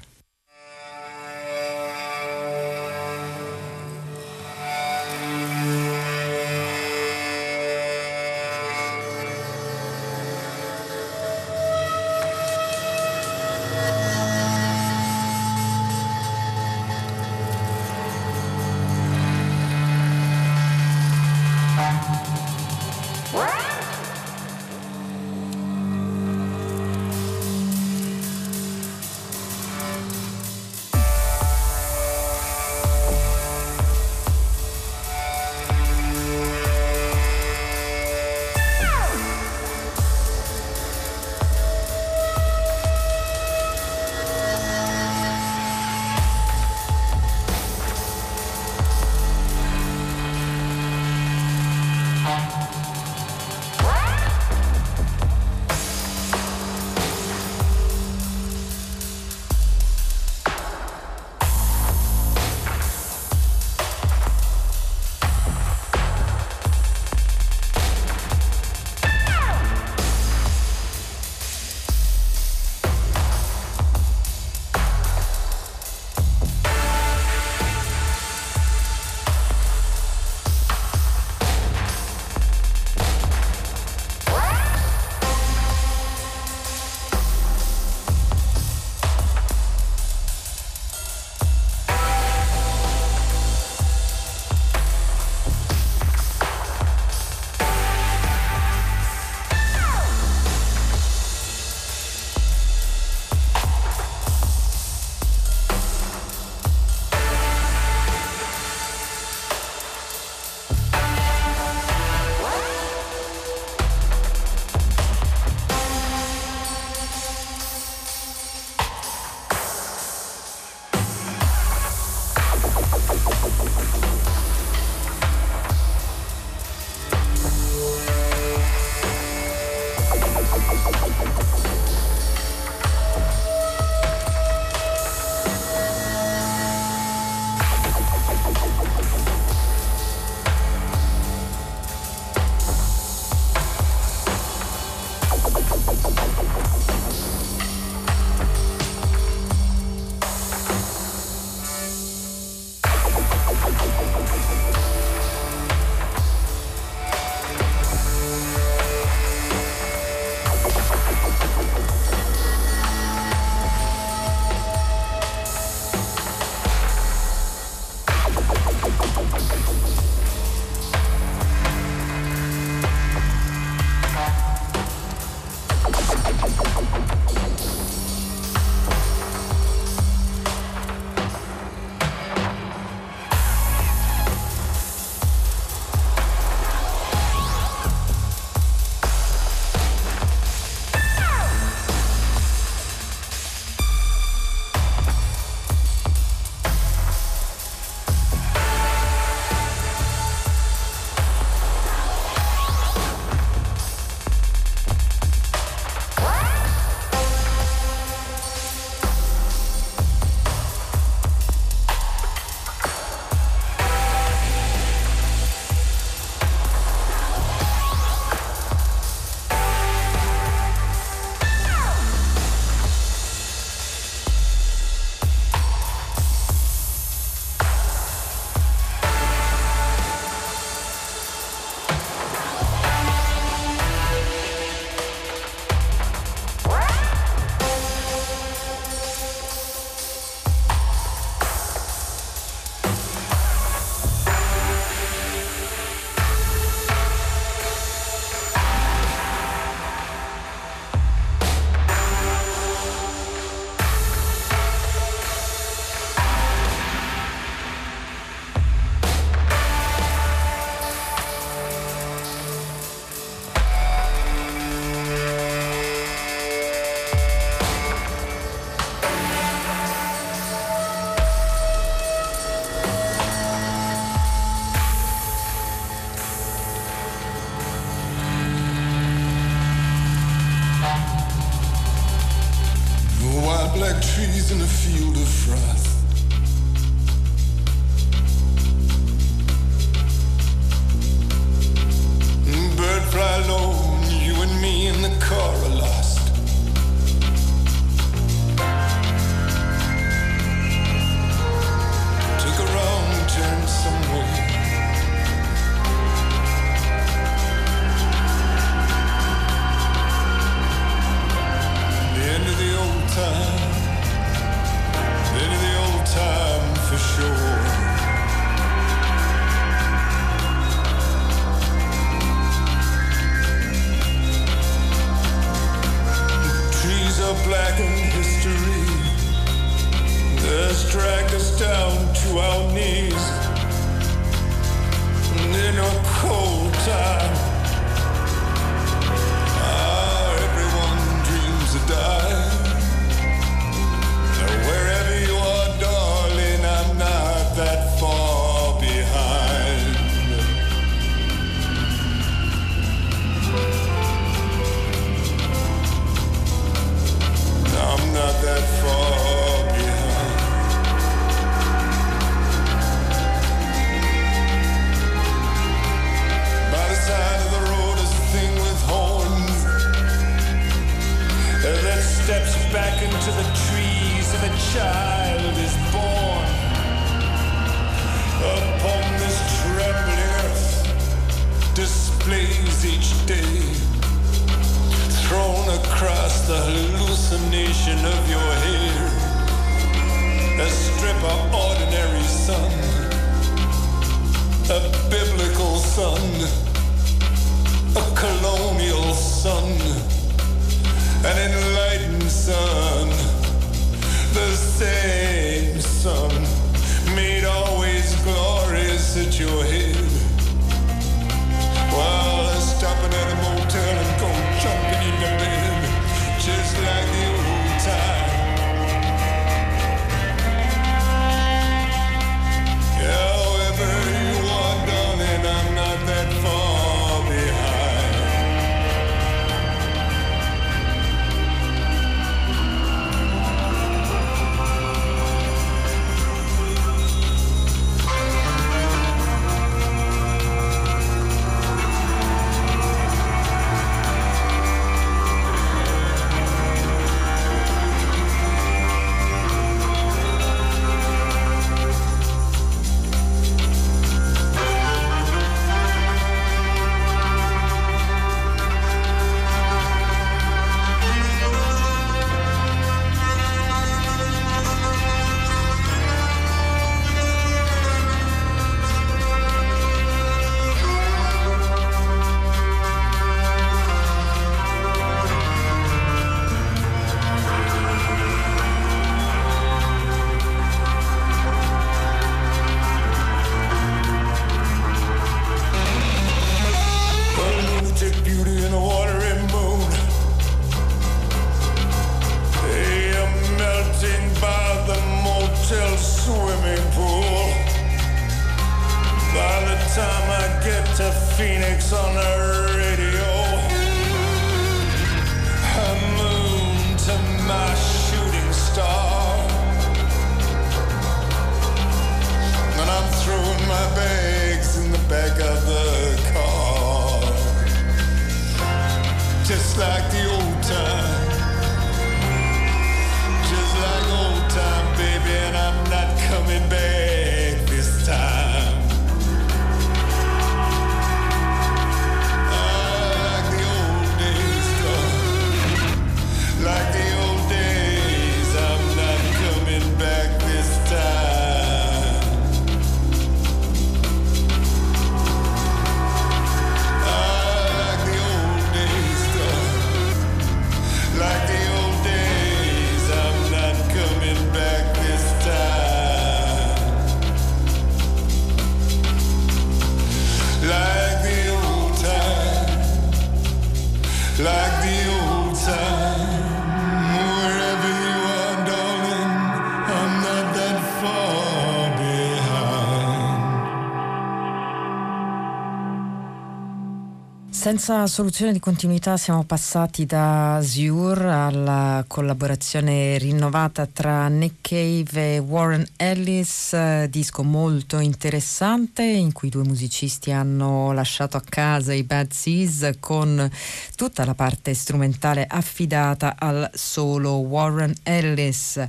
Senza 577.75 578.07
soluzione 578.07 578.53
di 578.53 578.61
continuità 578.61 579.17
siamo 579.17 579.43
passati 579.43 580.07
da 580.07 580.55
Azure 580.55 581.29
alla 581.29 582.05
collaborazione 582.07 583.19
rinnovata 583.19 583.89
tra 583.93 584.29
Nick 584.29 584.59
Cave 584.61 585.35
e 585.35 585.39
Warren 585.41 585.85
Ellis, 585.97 587.05
disco 587.07 587.43
molto 587.43 587.99
interessante 587.99 589.03
in 589.03 589.33
cui 589.33 589.49
i 589.49 589.51
due 589.51 589.65
musicisti 589.65 590.31
hanno 590.31 590.93
lasciato 590.93 591.37
a 591.37 591.43
casa 591.45 591.93
i 591.93 592.05
Bad 592.05 592.31
Seas 592.31 592.93
con 593.01 593.51
tutta 593.97 594.25
la 594.25 594.35
parte 594.35 594.73
strumentale 594.73 595.45
affidata 595.45 596.37
al 596.39 596.71
solo 596.75 597.39
Warren 597.39 597.93
Ellis. 598.05 598.81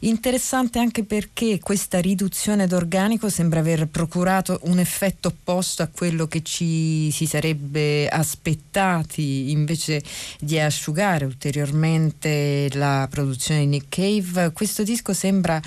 Interessante 0.00 0.78
anche 0.78 1.02
perché 1.02 1.58
questa 1.58 1.98
riduzione 1.98 2.68
d'organico 2.68 3.28
sembra 3.28 3.58
aver 3.58 3.88
procurato 3.88 4.60
un 4.66 4.78
effetto 4.78 5.26
opposto 5.26 5.82
a 5.82 5.88
quello 5.92 6.28
che 6.28 6.44
ci 6.44 7.10
si 7.10 7.26
sarebbe 7.26 8.08
aspettati 8.28 9.50
invece 9.50 10.02
di 10.38 10.60
asciugare 10.60 11.24
ulteriormente 11.24 12.68
la 12.74 13.06
produzione 13.10 13.60
di 13.60 13.66
Nick 13.66 13.88
Cave. 13.88 14.52
Questo 14.52 14.82
disco 14.82 15.14
sembra 15.14 15.60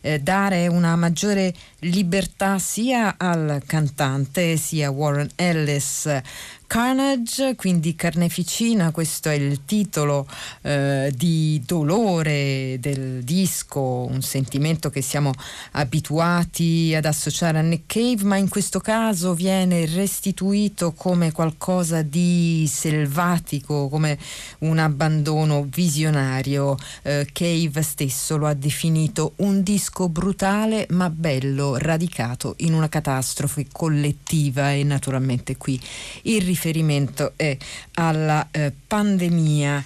eh, 0.00 0.18
dare 0.18 0.66
una 0.66 0.96
maggiore 0.96 1.54
libertà 1.80 2.58
sia 2.58 3.14
al 3.16 3.62
cantante 3.66 4.56
sia 4.56 4.88
a 4.88 4.90
Warren 4.90 5.30
Ellis 5.36 6.20
Carnage, 6.68 7.54
quindi 7.56 7.94
carneficina, 7.94 8.90
questo 8.90 9.30
è 9.30 9.32
il 9.32 9.64
titolo 9.64 10.28
eh, 10.60 11.10
di 11.16 11.62
dolore 11.64 12.76
del 12.78 13.24
disco, 13.24 13.80
un 13.80 14.20
sentimento 14.20 14.90
che 14.90 15.00
siamo 15.00 15.32
abituati 15.72 16.92
ad 16.94 17.06
associare 17.06 17.56
a 17.56 17.62
Nick 17.62 17.86
Cave, 17.86 18.22
ma 18.24 18.36
in 18.36 18.50
questo 18.50 18.80
caso 18.80 19.32
viene 19.32 19.86
restituito 19.86 20.92
come 20.92 21.32
qualcosa 21.32 22.02
di 22.02 22.68
selvatico, 22.70 23.88
come 23.88 24.18
un 24.58 24.76
abbandono 24.76 25.66
visionario. 25.66 26.76
Eh, 27.00 27.26
Cave 27.32 27.80
stesso 27.80 28.36
lo 28.36 28.46
ha 28.46 28.52
definito 28.52 29.32
un 29.36 29.62
disco 29.62 30.10
brutale 30.10 30.86
ma 30.90 31.08
bello, 31.08 31.78
radicato 31.78 32.56
in 32.58 32.74
una 32.74 32.90
catastrofe 32.90 33.68
collettiva 33.72 34.74
e 34.74 34.84
naturalmente 34.84 35.56
qui 35.56 35.80
il 36.24 36.56
riferimento 36.58 37.32
è 37.36 37.56
alla 37.94 38.48
eh, 38.50 38.72
pandemia. 38.86 39.82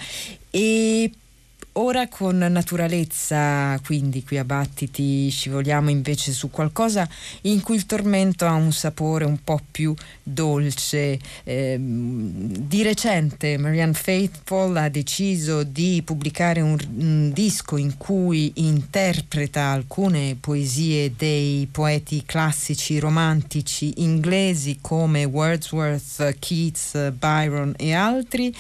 E 0.51 1.11
Ora 1.77 2.07
con 2.07 2.37
naturalezza, 2.37 3.81
quindi 3.83 4.23
qui 4.23 4.37
a 4.37 4.45
Battiti 4.45 5.31
scivoliamo 5.31 5.89
invece 5.89 6.33
su 6.33 6.51
qualcosa 6.51 7.09
in 7.43 7.63
cui 7.63 7.77
il 7.77 7.87
tormento 7.87 8.45
ha 8.45 8.53
un 8.53 8.73
sapore 8.73 9.25
un 9.25 9.43
po' 9.43 9.59
più 9.71 9.95
dolce. 10.23 11.19
Eh, 11.45 11.79
di 11.81 12.83
recente 12.83 13.57
Marianne 13.57 13.95
Faithful 13.95 14.77
ha 14.77 14.91
deciso 14.91 15.63
di 15.63 16.03
pubblicare 16.05 16.61
un, 16.61 16.77
un, 16.95 17.33
disco 17.33 17.79
in 17.79 17.97
cui 17.97 18.53
interpreta 18.57 19.71
alcune 19.71 20.37
poesie 20.39 21.15
dei 21.17 21.67
poeti 21.73 22.25
classici 22.27 22.99
romantici 22.99 23.95
inglesi 24.03 24.77
come 24.83 25.25
Wordsworth, 25.25 26.37
Keats, 26.39 27.13
Byron 27.13 27.73
e 27.79 27.95
altri. 27.95 28.55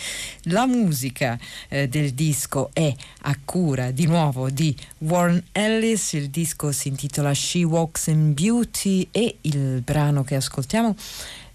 La 0.44 0.64
musica 0.64 1.38
eh, 1.68 1.88
del 1.88 2.12
disco 2.12 2.70
è 2.72 2.94
a 3.22 3.36
cura 3.44 3.90
di 3.90 4.06
nuovo 4.06 4.50
di 4.50 4.74
Warren 4.98 5.42
Ellis, 5.52 6.12
il 6.12 6.30
disco 6.30 6.72
si 6.72 6.88
intitola 6.88 7.32
She 7.32 7.62
Walks 7.64 8.06
in 8.06 8.34
Beauty 8.34 9.08
e 9.10 9.36
il 9.42 9.80
brano 9.82 10.24
che 10.24 10.36
ascoltiamo 10.36 10.94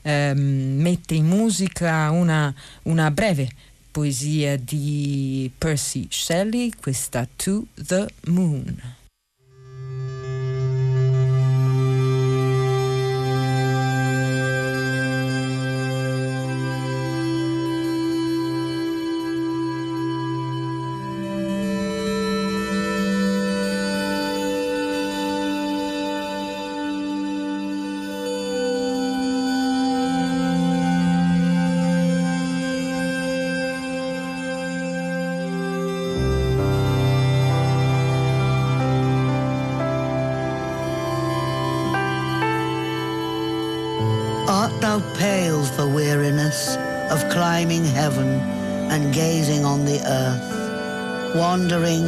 ehm, 0.02 0.80
mette 0.80 1.16
in 1.16 1.26
musica 1.26 2.10
una, 2.12 2.54
una 2.84 3.12
breve 3.12 3.50
poesia 3.92 4.58
di 4.58 5.52
Percy 5.58 6.08
Shelley, 6.10 6.72
questa 6.80 7.28
To 7.36 7.66
the 7.74 8.08
Moon. 8.26 8.97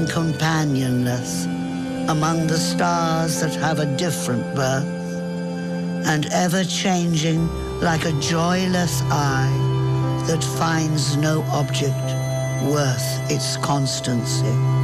Companionless 0.10 1.46
among 2.10 2.48
the 2.48 2.58
stars 2.58 3.40
that 3.40 3.54
have 3.56 3.80
a 3.80 3.86
different 3.98 4.44
birth, 4.56 4.86
and 6.08 6.26
ever 6.34 6.64
changing 6.64 7.48
like 7.80 8.06
a 8.06 8.12
joyless 8.20 9.02
eye 9.12 9.54
that 10.28 10.44
finds 10.44 11.16
no 11.18 11.44
object 11.52 11.96
worth 12.66 13.32
its 13.32 13.58
constancy. 13.58 14.79